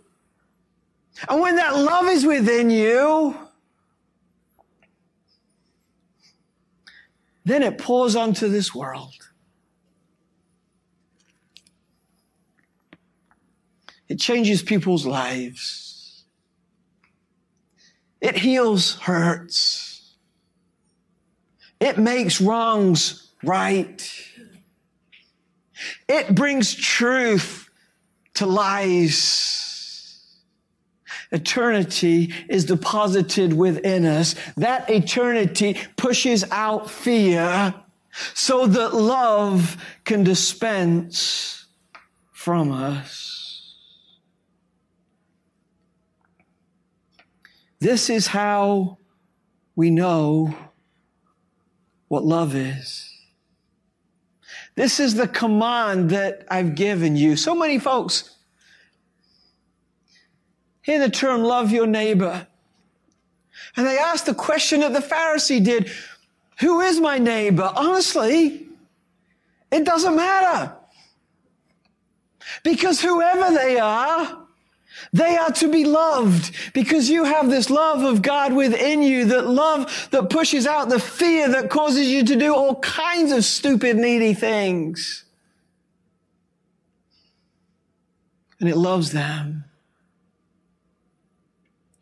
And 1.29 1.39
when 1.39 1.55
that 1.57 1.75
love 1.75 2.07
is 2.07 2.25
within 2.25 2.69
you, 2.69 3.37
then 7.45 7.63
it 7.63 7.77
pours 7.77 8.15
onto 8.15 8.47
this 8.47 8.73
world. 8.73 9.13
It 14.07 14.19
changes 14.19 14.61
people's 14.61 15.05
lives. 15.05 15.90
It 18.21 18.37
heals 18.37 18.95
hurts. 18.95 20.15
It 21.79 21.97
makes 21.97 22.39
wrongs 22.39 23.31
right. 23.43 24.09
It 26.07 26.35
brings 26.35 26.75
truth 26.75 27.69
to 28.35 28.45
lies 28.45 29.61
eternity 31.31 32.33
is 32.49 32.65
deposited 32.65 33.53
within 33.53 34.05
us. 34.05 34.35
That 34.57 34.89
eternity 34.89 35.77
pushes 35.95 36.43
out 36.51 36.89
fear 36.89 37.73
so 38.33 38.67
that 38.67 38.93
love 38.93 39.83
can 40.03 40.23
dispense 40.23 41.65
from 42.31 42.71
us. 42.71 43.30
This 47.81 48.09
is 48.09 48.27
how 48.27 48.97
we 49.75 49.89
know 49.89 50.55
what 52.07 52.23
love 52.23 52.55
is. 52.55 53.09
This 54.75 55.01
is 55.01 55.15
the 55.15 55.27
command 55.27 56.11
that 56.11 56.45
I've 56.49 56.75
given 56.75 57.17
you. 57.17 57.35
So 57.35 57.53
many 57.53 57.77
folks 57.77 58.37
Hear 60.81 60.99
the 60.99 61.09
term 61.09 61.43
love 61.43 61.71
your 61.71 61.87
neighbor. 61.87 62.47
And 63.75 63.85
they 63.85 63.97
ask 63.97 64.25
the 64.25 64.33
question 64.33 64.81
that 64.81 64.93
the 64.93 64.99
Pharisee 64.99 65.63
did 65.63 65.91
Who 66.59 66.81
is 66.81 66.99
my 66.99 67.17
neighbor? 67.17 67.71
Honestly, 67.75 68.67
it 69.71 69.85
doesn't 69.85 70.15
matter. 70.15 70.75
Because 72.63 72.99
whoever 72.99 73.53
they 73.53 73.79
are, 73.79 74.40
they 75.13 75.35
are 75.35 75.51
to 75.51 75.69
be 75.69 75.83
loved 75.83 76.55
because 76.73 77.09
you 77.09 77.25
have 77.25 77.49
this 77.49 77.69
love 77.69 78.01
of 78.03 78.21
God 78.21 78.53
within 78.53 79.03
you, 79.03 79.25
that 79.25 79.45
love 79.45 80.07
that 80.11 80.29
pushes 80.29 80.65
out 80.65 80.87
the 80.87 80.99
fear 80.99 81.49
that 81.49 81.69
causes 81.69 82.07
you 82.07 82.23
to 82.23 82.35
do 82.35 82.55
all 82.55 82.75
kinds 82.75 83.33
of 83.33 83.43
stupid, 83.43 83.97
needy 83.97 84.33
things. 84.33 85.25
And 88.59 88.69
it 88.69 88.77
loves 88.77 89.11
them. 89.11 89.65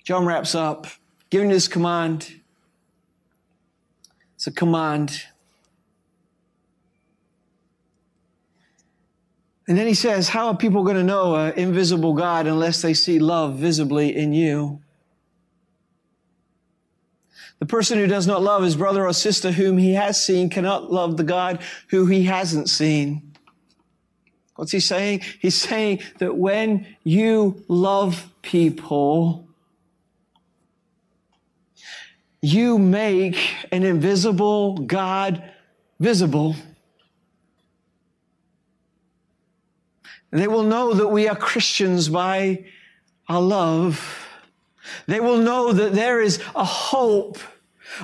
John 0.03 0.25
wraps 0.25 0.53
up 0.53 0.87
giving 1.29 1.49
this 1.49 1.67
command. 1.67 2.41
It's 4.35 4.45
a 4.45 4.51
command. 4.51 5.23
And 9.69 9.77
then 9.77 9.85
he 9.85 9.93
says, 9.93 10.29
How 10.29 10.47
are 10.47 10.57
people 10.57 10.83
going 10.83 10.95
to 10.95 11.03
know 11.03 11.35
an 11.35 11.53
invisible 11.53 12.13
God 12.15 12.47
unless 12.47 12.81
they 12.81 12.95
see 12.95 13.19
love 13.19 13.57
visibly 13.57 14.17
in 14.17 14.33
you? 14.33 14.81
The 17.59 17.67
person 17.67 17.99
who 17.99 18.07
does 18.07 18.25
not 18.25 18.41
love 18.41 18.63
his 18.63 18.75
brother 18.75 19.05
or 19.05 19.13
sister 19.13 19.51
whom 19.51 19.77
he 19.77 19.93
has 19.93 20.21
seen 20.21 20.49
cannot 20.49 20.91
love 20.91 21.17
the 21.17 21.23
God 21.23 21.61
who 21.89 22.07
he 22.07 22.23
hasn't 22.23 22.67
seen. 22.67 23.35
What's 24.55 24.71
he 24.71 24.79
saying? 24.79 25.21
He's 25.39 25.61
saying 25.61 26.01
that 26.17 26.35
when 26.35 26.87
you 27.03 27.63
love 27.67 28.27
people, 28.41 29.47
you 32.41 32.79
make 32.79 33.37
an 33.71 33.83
invisible 33.83 34.77
God 34.77 35.43
visible. 35.99 36.55
They 40.31 40.47
will 40.47 40.63
know 40.63 40.93
that 40.93 41.07
we 41.07 41.27
are 41.27 41.35
Christians 41.35 42.09
by 42.09 42.65
our 43.27 43.41
love. 43.41 44.27
They 45.07 45.19
will 45.19 45.37
know 45.37 45.71
that 45.73 45.93
there 45.93 46.21
is 46.21 46.39
a 46.55 46.63
hope 46.63 47.37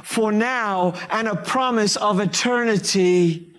for 0.03 0.31
now 0.31 0.93
and 1.09 1.27
a 1.27 1.35
promise 1.35 1.95
of 1.95 2.19
eternity. 2.19 3.51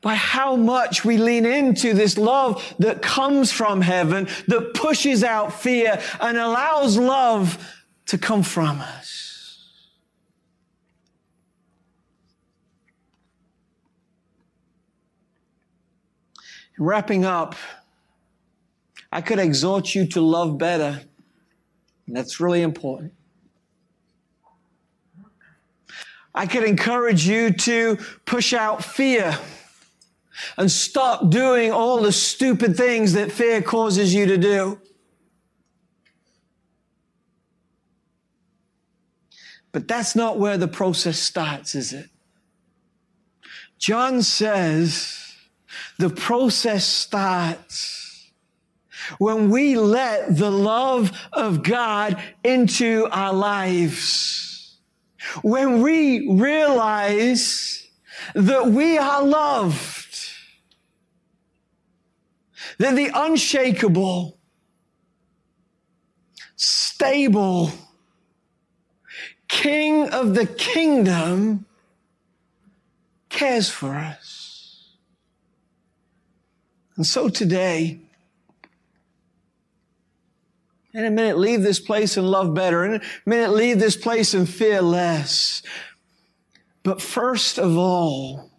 By 0.00 0.14
how 0.14 0.56
much 0.56 1.04
we 1.04 1.16
lean 1.16 1.46
into 1.46 1.94
this 1.94 2.16
love 2.18 2.74
that 2.78 3.02
comes 3.02 3.50
from 3.50 3.80
heaven, 3.80 4.28
that 4.46 4.74
pushes 4.74 5.24
out 5.24 5.52
fear 5.52 6.00
and 6.20 6.36
allows 6.36 6.96
love 6.96 7.58
to 8.06 8.18
come 8.18 8.42
from 8.42 8.80
us. 8.80 9.25
Wrapping 16.78 17.24
up, 17.24 17.54
I 19.10 19.20
could 19.20 19.38
exhort 19.38 19.94
you 19.94 20.06
to 20.08 20.20
love 20.20 20.58
better. 20.58 21.02
That's 22.06 22.38
really 22.38 22.62
important. 22.62 23.12
I 26.34 26.46
could 26.46 26.64
encourage 26.64 27.26
you 27.26 27.50
to 27.50 27.96
push 28.26 28.52
out 28.52 28.84
fear 28.84 29.38
and 30.58 30.70
stop 30.70 31.30
doing 31.30 31.72
all 31.72 32.02
the 32.02 32.12
stupid 32.12 32.76
things 32.76 33.14
that 33.14 33.32
fear 33.32 33.62
causes 33.62 34.14
you 34.14 34.26
to 34.26 34.36
do. 34.36 34.78
But 39.72 39.88
that's 39.88 40.14
not 40.14 40.38
where 40.38 40.58
the 40.58 40.68
process 40.68 41.18
starts, 41.18 41.74
is 41.74 41.94
it? 41.94 42.10
John 43.78 44.22
says 44.22 45.25
the 45.98 46.10
process 46.10 46.84
starts 46.84 48.30
when 49.18 49.50
we 49.50 49.76
let 49.76 50.36
the 50.36 50.50
love 50.50 51.12
of 51.32 51.62
God 51.62 52.20
into 52.42 53.08
our 53.10 53.32
lives. 53.32 54.78
When 55.42 55.82
we 55.82 56.28
realize 56.28 57.86
that 58.34 58.66
we 58.66 58.98
are 58.98 59.24
loved, 59.24 60.30
that 62.78 62.94
the 62.94 63.10
unshakable, 63.14 64.38
stable, 66.56 67.72
King 69.48 70.10
of 70.10 70.34
the 70.34 70.46
kingdom 70.46 71.66
cares 73.28 73.68
for 73.70 73.94
us. 73.94 74.35
And 76.96 77.06
so 77.06 77.28
today, 77.28 78.00
in 80.92 81.04
a 81.04 81.10
minute, 81.10 81.38
leave 81.38 81.62
this 81.62 81.78
place 81.78 82.16
and 82.16 82.28
love 82.28 82.54
better. 82.54 82.84
In 82.84 82.94
a 82.94 83.00
minute, 83.26 83.50
leave 83.50 83.78
this 83.78 83.96
place 83.96 84.32
and 84.32 84.48
fear 84.48 84.80
less. 84.80 85.62
But 86.82 87.02
first 87.02 87.58
of 87.58 87.76
all, 87.76 88.50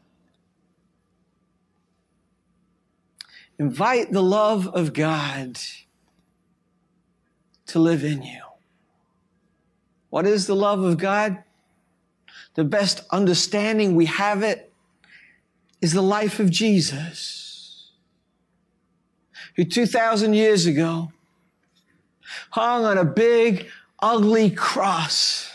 invite 3.58 4.12
the 4.12 4.22
love 4.22 4.68
of 4.68 4.94
God 4.94 5.58
to 7.68 7.80
live 7.80 8.04
in 8.04 8.22
you. 8.22 8.42
What 10.10 10.28
is 10.28 10.46
the 10.46 10.56
love 10.56 10.84
of 10.84 10.98
God? 10.98 11.44
The 12.54 12.64
best 12.64 13.02
understanding 13.12 13.96
we 13.96 14.06
have 14.06 14.44
it 14.44 14.72
is 15.82 15.94
the 15.94 16.02
life 16.02 16.40
of 16.40 16.50
Jesus, 16.50 17.47
who 19.58 19.66
2,000 19.66 20.34
years 20.34 20.66
ago 20.68 21.12
hung 22.52 22.86
on 22.86 22.98
a 22.98 23.04
big, 23.04 23.68
ugly 24.00 24.50
cross 24.52 25.52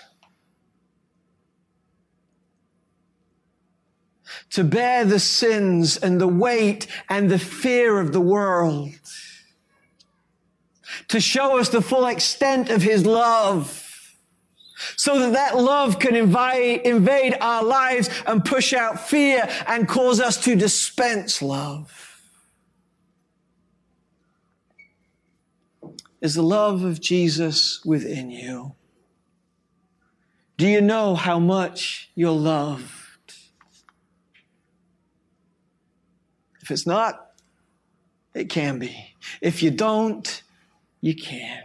to 4.51 4.65
bear 4.65 5.05
the 5.05 5.19
sins 5.19 5.97
and 5.97 6.21
the 6.21 6.29
weight 6.29 6.87
and 7.09 7.31
the 7.31 7.39
fear 7.39 8.01
of 8.01 8.13
the 8.13 8.21
world, 8.21 8.91
to 11.09 11.21
show 11.21 11.59
us 11.59 11.71
the 11.71 11.81
full 11.81 12.07
extent 12.07 12.69
of 12.69 12.83
his 12.83 13.07
love 13.07 13.79
so 14.97 15.19
that 15.21 15.33
that 15.33 15.57
love 15.57 15.99
can 16.01 16.17
invite, 16.17 16.85
invade 16.85 17.37
our 17.41 17.63
lives 17.63 18.11
and 18.27 18.45
push 18.45 18.73
out 18.73 19.01
fear 19.01 19.49
and 19.67 19.89
cause 19.89 20.21
us 20.21 20.43
to 20.43 20.57
dispense 20.57 21.41
love. 21.41 22.02
Is 26.23 26.37
the 26.37 26.43
love 26.43 26.85
of 26.85 27.01
Jesus 27.01 27.85
within 27.85 28.31
you? 28.31 28.77
Do 30.57 30.69
you 30.69 30.81
know 30.81 31.17
how 31.17 31.41
much 31.41 32.11
you're 32.15 32.31
loved? 32.31 33.35
If 36.63 36.71
it's 36.71 36.87
not, 36.87 37.33
it 38.35 38.49
can 38.49 38.79
be. 38.79 39.17
If 39.41 39.65
you 39.65 39.73
don't, 39.73 40.43
you 41.01 41.17
can. 41.17 41.61